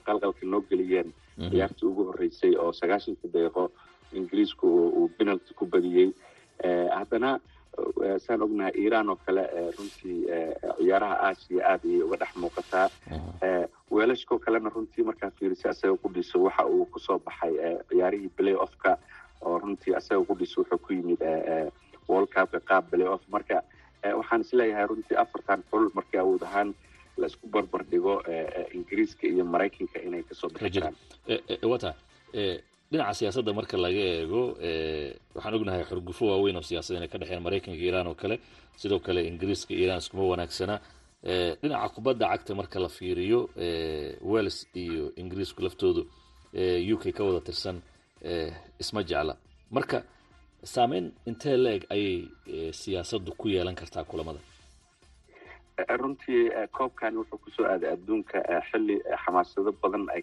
qalqalka 0.06 0.46
noo 0.46 0.62
geliyeen. 0.70 1.14
Ciyaartii 1.52 1.88
ugu 1.88 2.04
horreysay 2.10 2.56
oo 2.56 2.72
sagaashanka 2.74 3.28
daqiiqo 3.34 3.72
ingiriisku 4.14 4.68
uu 5.00 5.08
penalty 5.18 5.54
ku 5.54 5.66
badiyey. 5.66 6.10
Haddana 6.96 7.40
saan 8.26 8.42
ognahay 8.42 8.72
iiraan 8.82 9.10
oo 9.10 9.16
kale 9.26 9.44
runtii 9.78 10.18
ciyaaraha 10.80 11.16
aasiya 11.28 11.64
aad 11.72 11.84
ayay 11.86 12.02
uga 12.04 12.18
dhex 12.22 12.32
muuqataa. 12.36 12.88
Weelashkoo 13.92 14.40
kalena 14.40 14.70
runtii 14.70 15.04
markaa 15.04 15.32
fiirisa 15.40 15.70
asaga 15.70 15.98
qudhiisa 16.04 16.40
waxa 16.40 16.66
uu 16.68 16.86
ku 16.86 17.00
soo 17.00 17.20
baxay 17.20 17.54
ciyaarihii 17.90 18.30
play 18.38 18.56
offka 18.56 18.98
oo 19.42 19.60
runtii 19.60 19.96
asaga 19.96 20.24
qudhiisa 20.30 20.62
wuxuu 20.62 20.78
ku 20.80 20.94
yimid 20.94 21.20
world 22.08 22.30
cupka 22.36 22.60
qaab 22.60 22.90
play 22.92 23.08
off 23.08 23.24
marka 23.30 23.64
waxaan 24.20 24.42
is 24.46 24.52
leeyahay 24.60 24.86
runtii 24.90 25.18
afartan 25.24 25.60
xul 25.72 25.86
markii 25.98 26.20
awood 26.24 26.44
ahaan 26.48 26.70
la 27.18 27.26
isku 27.28 27.48
barbar 27.54 27.84
dhigo 27.92 28.14
ingiriiska 28.78 29.28
iyo 29.28 29.44
maraykanka 29.54 29.98
inay 30.08 30.24
ka 30.30 30.34
soo 30.40 30.50
bixi 30.54 30.70
jiraan 30.76 30.96
wata 31.74 31.92
dhinaca 32.92 33.14
siyaasadda 33.20 33.52
marka 33.60 33.76
laga 33.86 34.02
eego 34.16 34.42
waxaan 35.36 35.54
ognahay 35.58 35.84
xurgufo 35.90 36.24
waaweyn 36.32 36.58
oo 36.60 36.66
siyaasad 36.70 36.98
inay 36.98 37.10
ka 37.14 37.18
dhexeen 37.22 37.44
maraykanka 37.48 37.78
iyo 37.80 37.86
iiraan 37.90 38.08
oo 38.12 38.16
kale 38.22 38.36
sidoo 38.82 39.00
kale 39.06 39.22
ingiriiska 39.30 39.72
iyo 39.74 39.82
iiraan 39.84 40.02
iskuma 40.04 40.24
wanaagsana. 40.34 40.76
Dhinaca 41.62 41.90
kubadda 41.96 42.26
cagta 42.32 42.56
marka 42.60 42.78
la 42.84 42.90
fiiriyo 42.98 43.40
wels 44.32 44.58
iyo 44.84 45.04
ingiriisku 45.22 45.60
laftoodu 45.66 46.02
u 46.94 46.96
k 47.02 47.12
ka 47.18 47.22
wada 47.28 47.42
tirsan 47.48 47.78
isma 48.82 49.02
jecla. 49.10 49.34
Marka 49.76 49.98
saameyn 50.64 51.12
intee 51.26 51.58
la-eg 51.58 51.84
ayay 51.90 52.28
siyaasaddu 52.74 53.32
ku 53.38 53.48
yeelan 53.50 53.76
kartaa 53.76 54.04
kulamada? 54.04 54.40
Runtii 55.98 56.52
koobkan 56.72 57.18
wuxuu 57.18 57.38
ku 57.42 57.50
soo 57.52 57.66
aaday 57.66 57.90
adduunka 57.94 58.38
xilli 58.70 59.02
xamaasado 59.26 59.72
badan 59.82 60.06
ay 60.14 60.22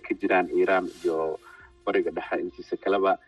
ka 0.00 0.14
jiraan 0.20 0.48
iiraan 0.54 0.86
iyo 1.04 1.38
bariga 1.84 2.10
dhexe 2.10 2.40
intiisa 2.40 2.76
kaleba. 2.76 3.18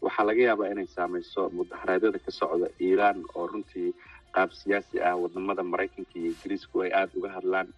Waxaa 0.00 0.24
laga 0.26 0.42
yaabaa 0.42 0.70
inay 0.72 0.86
saameyso 0.86 1.50
mudaharaadyada 1.50 2.18
ka 2.18 2.30
socda 2.30 2.68
iiraan 2.80 3.24
oo 3.34 3.46
runtii 3.46 3.90
qaab 4.34 4.50
siyaasi 4.52 5.02
ah 5.02 5.16
waddamada 5.18 5.62
maraykanka 5.62 6.14
iyo 6.14 6.30
ingiriisku 6.32 6.82
ay 6.82 6.92
aada 6.94 7.12
uga 7.18 7.30
hadlaan. 7.36 7.68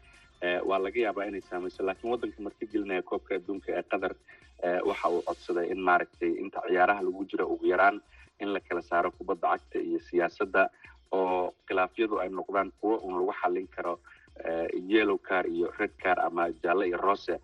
Waa 0.68 0.78
laga 0.78 1.00
yaabaa 1.00 1.26
inay 1.30 1.40
saameyso 1.40 1.82
laakiin 1.82 2.10
waddanka 2.12 2.38
marka 2.42 2.66
gelinaya 2.72 3.02
koobka 3.02 3.34
adduunka 3.34 3.72
ee 3.72 3.82
qatar 3.82 4.12
waxa 4.88 5.08
uu 5.08 5.22
codsaday 5.28 5.66
in 5.72 5.80
maaragtay 5.88 6.32
inta 6.42 6.60
ciyaaraha 6.68 7.02
lagu 7.02 7.24
jira 7.30 7.44
ugu 7.46 7.66
yaraan 7.72 8.00
in 8.40 8.52
la 8.54 8.60
kala 8.60 8.82
saaro 8.82 9.10
kubadda 9.10 9.48
cagta 9.52 9.78
iyo 9.88 9.98
siyaasadda 10.08 10.62
oo 11.12 11.52
khilaafyadu 11.68 12.20
ay 12.22 12.28
noqdaan 12.28 12.70
kuwo 12.80 12.96
un 13.06 13.14
lagu 13.18 13.32
xallin 13.42 13.68
karo 13.76 13.94
yellow 14.92 15.18
car 15.28 15.44
iyo 15.46 15.70
red 15.78 15.92
car 16.02 16.18
ama 16.26 16.48
jaalle 16.62 16.86
iyo 16.88 16.96
rose 17.06 17.34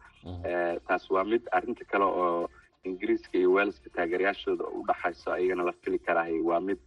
taas 0.87 1.11
waa 1.11 1.25
mid 1.25 1.43
arrinta 1.53 1.85
kale 1.85 2.05
oo 2.05 2.49
ingiriiska 2.85 3.39
iyo 3.39 3.51
welska 3.53 3.91
taageerayaashooda 3.97 4.65
u 4.65 4.85
dhaxayso 4.89 5.33
ayagana 5.33 5.65
la 5.69 5.73
fili 5.83 5.99
karahay. 5.99 6.41
Waa 6.41 6.61
mid 6.61 6.79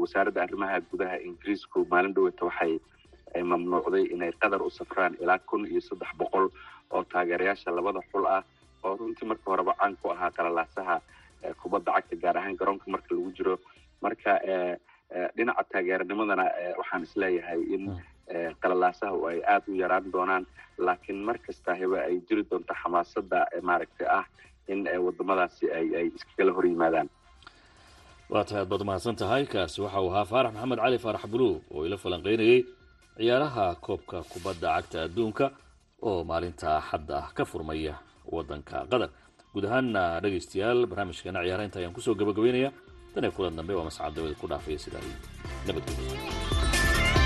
wasaaradda 0.00 0.42
arrimaha 0.42 0.80
gudaha 0.90 1.16
ingiriisku 1.28 1.86
maalin 1.90 2.14
dhoweyta 2.16 2.44
waxay 2.48 2.74
mamnuucday 3.50 4.04
inay 4.14 4.32
qatar 4.42 4.62
u 4.62 4.70
safraan 4.70 5.14
ilaa 5.22 5.38
kun 5.38 5.66
iyo 5.66 5.80
saddex 5.80 6.08
boqol 6.18 6.48
oo 6.90 7.02
taageerayaasha 7.12 7.70
labada 7.70 8.00
xul 8.12 8.26
ah 8.26 8.42
oo 8.84 8.96
runtii 9.00 9.26
marka 9.30 9.46
horeba 9.52 9.72
caan 9.80 9.96
ku 10.02 10.10
ahaa 10.14 10.30
qalalaasaha 10.36 10.96
kubadda 11.62 11.92
cagta 11.96 12.16
gaar 12.22 12.36
ahaan 12.40 12.56
garoonka 12.60 12.86
marka 12.94 13.10
lagu 13.14 13.30
jiro. 13.36 13.54
Marka 14.02 14.32
dhinaca 15.36 15.64
taageeranimadana 15.72 16.44
waxaan 16.78 17.02
is 17.06 17.14
leeyahay 17.22 17.60
in 17.74 17.82
qalalaasaha 18.62 19.14
ay 19.30 19.38
aada 19.52 19.66
u 19.68 19.74
yaraan 19.82 20.12
doonaan. 20.12 20.44
Laakiin 20.86 21.20
mar 21.28 21.38
kasta 21.46 21.74
heba 21.80 21.98
ay 22.08 22.16
jiri 22.28 22.42
doonto 22.50 22.74
xamaasada 22.82 23.38
maaragtay 23.68 24.06
ah 24.18 24.24
in 24.72 24.80
wadamadaasi 25.06 25.64
ay 25.78 26.06
iskagala 26.16 26.52
hor 26.56 26.66
yimaadaan. 26.70 27.08
Waa 28.32 28.44
tahay 28.44 28.62
aad 28.62 28.68
baad 28.72 28.84
mahadsan 28.88 29.16
tahay 29.16 29.46
kaasi 29.46 29.78
waxa 29.84 30.00
uu 30.04 30.10
ahaa 30.12 30.24
faarax 30.32 30.52
maxamed 30.54 30.78
cali 30.84 30.98
faarax 31.04 31.24
buluug 31.32 31.56
oo 31.74 31.82
ila 31.86 31.96
falanqeynayay 32.04 32.60
ciyaaraha 33.16 33.64
koobka 33.86 34.18
kubadda 34.32 34.68
cagta 34.76 34.98
adduunka 35.06 35.46
oo 36.08 36.20
maalinta 36.30 36.68
axadda 36.80 37.14
ah 37.22 37.28
ka 37.36 37.44
furmaya 37.50 37.94
waddanka. 38.32 38.86
Qatar 38.90 39.10
guud 39.52 39.64
ahaanna 39.68 40.20
dhegaystayaal 40.22 40.86
barnaamijkeena 40.90 41.40
ciyaaraha 41.44 41.66
inta 41.68 41.78
ayaan 41.80 41.94
ku 41.96 42.00
soo 42.00 42.14
gabagabeynaya 42.14 42.70
iyo 43.18 43.30
kulan 43.36 43.56
dambe 43.58 43.72
waa 43.74 43.88
mascad 43.88 44.14
dawada 44.14 44.34
ku 44.40 44.46
dhaafaya 44.50 44.78
sidaa 44.78 45.02
nabadgelyo 45.66 47.18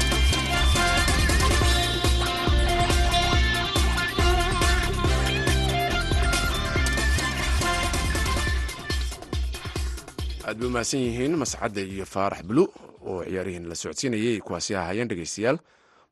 aad 10.47 10.57
bay 10.59 10.67
umahadsan 10.69 11.01
yihiin 11.07 11.35
mascadda 11.43 11.81
iyo 11.95 12.05
faarax 12.15 12.43
bulu 12.49 12.65
oo 13.11 13.21
ciyaarihiin 13.29 13.69
la 13.71 13.75
socodsiinayay 13.83 14.37
kuwaasi 14.47 14.73
ahaayeen 14.75 15.09
dhegaystayaal. 15.11 15.59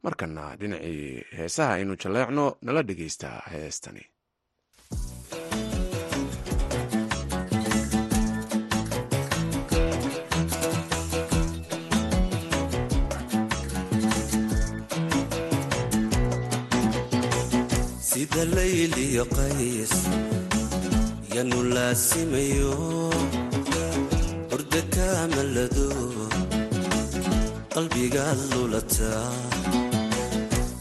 Markana 0.05 0.45
dhinacii 0.61 1.25
heesaha 1.39 1.73
aynu 1.79 1.95
jalleecno 2.03 2.45
nala 2.67 2.83
dhegaysta 2.89 3.29
heestani 3.53 4.03
sida 18.41 18.57
layliyo 18.57 19.25
qays 19.37 19.93
yanu 21.37 21.59
laasimayo 21.75 22.75
hurda 24.51 24.81
kaamalado 24.95 25.87
qalbigaad 27.75 28.41
lulataa 28.53 29.27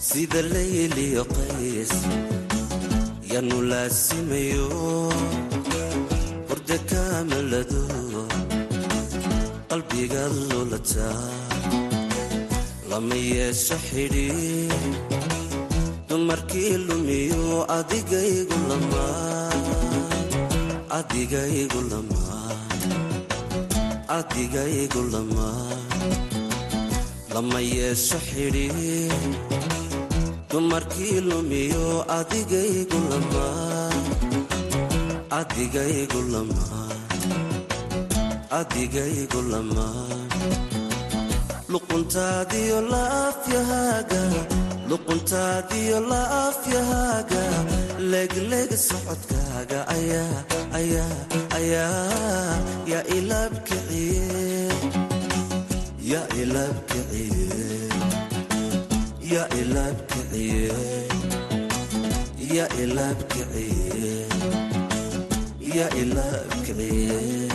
sida 0.09 0.41
layliyo 0.53 1.23
qays 1.35 1.91
yanu 3.33 3.57
laasimayo 3.71 4.67
hurda 6.49 6.77
kaamalado 6.91 7.83
qalbigaad 9.71 10.33
lulataa 10.51 11.27
lama 12.91 13.15
yeesho 13.33 13.77
xidhi 13.89 14.27
dumarkii 16.09 16.77
lumiyo 16.87 17.65
adigaygu 24.17 25.01
lamaa 25.11 25.77
lama 27.33 27.59
yeesho 27.73 28.17
xidhi 28.27 28.67
dumarkii 30.51 31.17
lumiyo 31.29 31.85
adigaygu 32.17 32.99
adigaygu 38.59 39.39
lamaa 39.51 40.07
luquntaadiyo 41.71 42.77
laafyahaaga 42.93 44.21
luquntaadiyo 44.89 45.97
laafyahaaga 46.11 47.43
legleg 48.11 48.71
socodkaaga 48.87 49.79
yaa 65.75 65.89
ilaabkiciye 66.01 67.48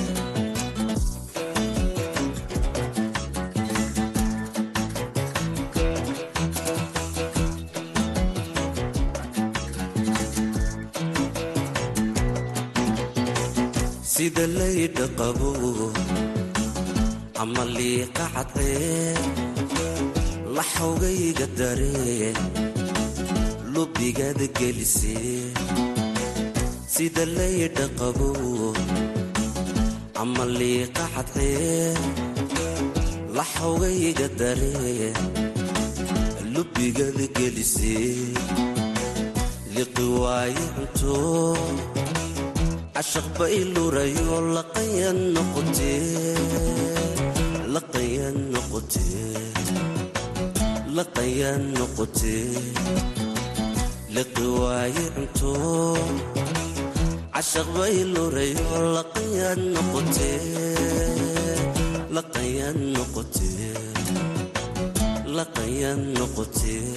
sida 14.14 14.44
laydha 14.58 15.06
qabo 15.18 15.50
ama 17.42 17.64
liiqa 17.76 18.24
cadcee 18.34 19.14
laxogayga 20.56 21.46
daree 21.58 22.30
lubigaada 23.74 24.46
gelisee 24.58 25.40
sida 26.94 27.24
laydha 27.38 27.86
qabo 27.98 28.28
ama 30.22 30.44
liiqa 30.58 31.04
cadcee 31.14 31.94
laxogayga 33.36 34.28
daree 34.40 35.10
lubigaada 36.54 37.26
gelisee 37.38 38.14
liqi 39.74 40.06
waayo 40.22 40.64
cunto 40.76 41.16
cashaq 43.04 43.26
ba 43.38 43.46
ilurayo 43.60 44.36
laqayan 44.56 45.18
noqotee 51.76 52.48
liqi 54.16 54.46
waaye 54.60 55.04
cunto 55.14 55.52
cashaq 57.34 57.68
ba 57.76 57.84
ilurayo 58.00 58.72
laqayan 58.96 59.60
noqotee 59.74 60.40
laqayan 62.16 62.76
noqotee 62.96 63.72
laqayan 65.36 66.00
noqotee 66.16 66.88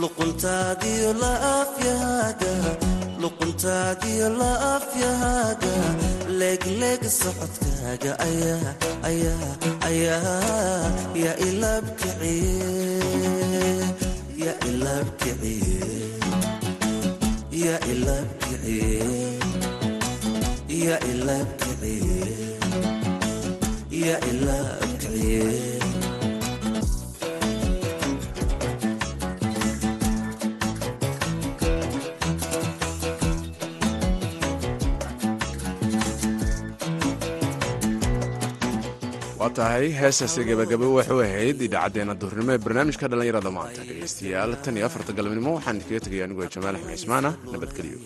luquntaadiyo 0.00 1.10
laafyahaaga 1.22 2.54
luquntaadiyo 3.50 4.28
laafyahaaga 4.40 5.70
waa 39.50 39.56
tahay 39.58 39.86
heestaasi 40.00 40.42
gabagabo 40.48 40.86
waxuu 40.98 41.20
ahayd 41.26 41.58
idaacaddeenna 41.66 42.14
duhurnimo 42.22 42.52
ee 42.54 42.60
barnaamijka 42.64 43.06
dhallinyarada 43.12 43.50
maanta. 43.56 43.80
Dhegaystayaal 43.88 44.52
tan 44.64 44.76
iyo 44.78 44.86
afarta 44.88 45.12
galabnimo 45.18 45.50
waxaan 45.58 45.76
idinkaga 45.80 46.04
tegaya 46.06 46.24
anigoo 46.28 46.48
jamaal 46.54 46.76
axmed 46.78 46.96
cismaana 47.00 47.30
nabadgelyo 47.52 47.98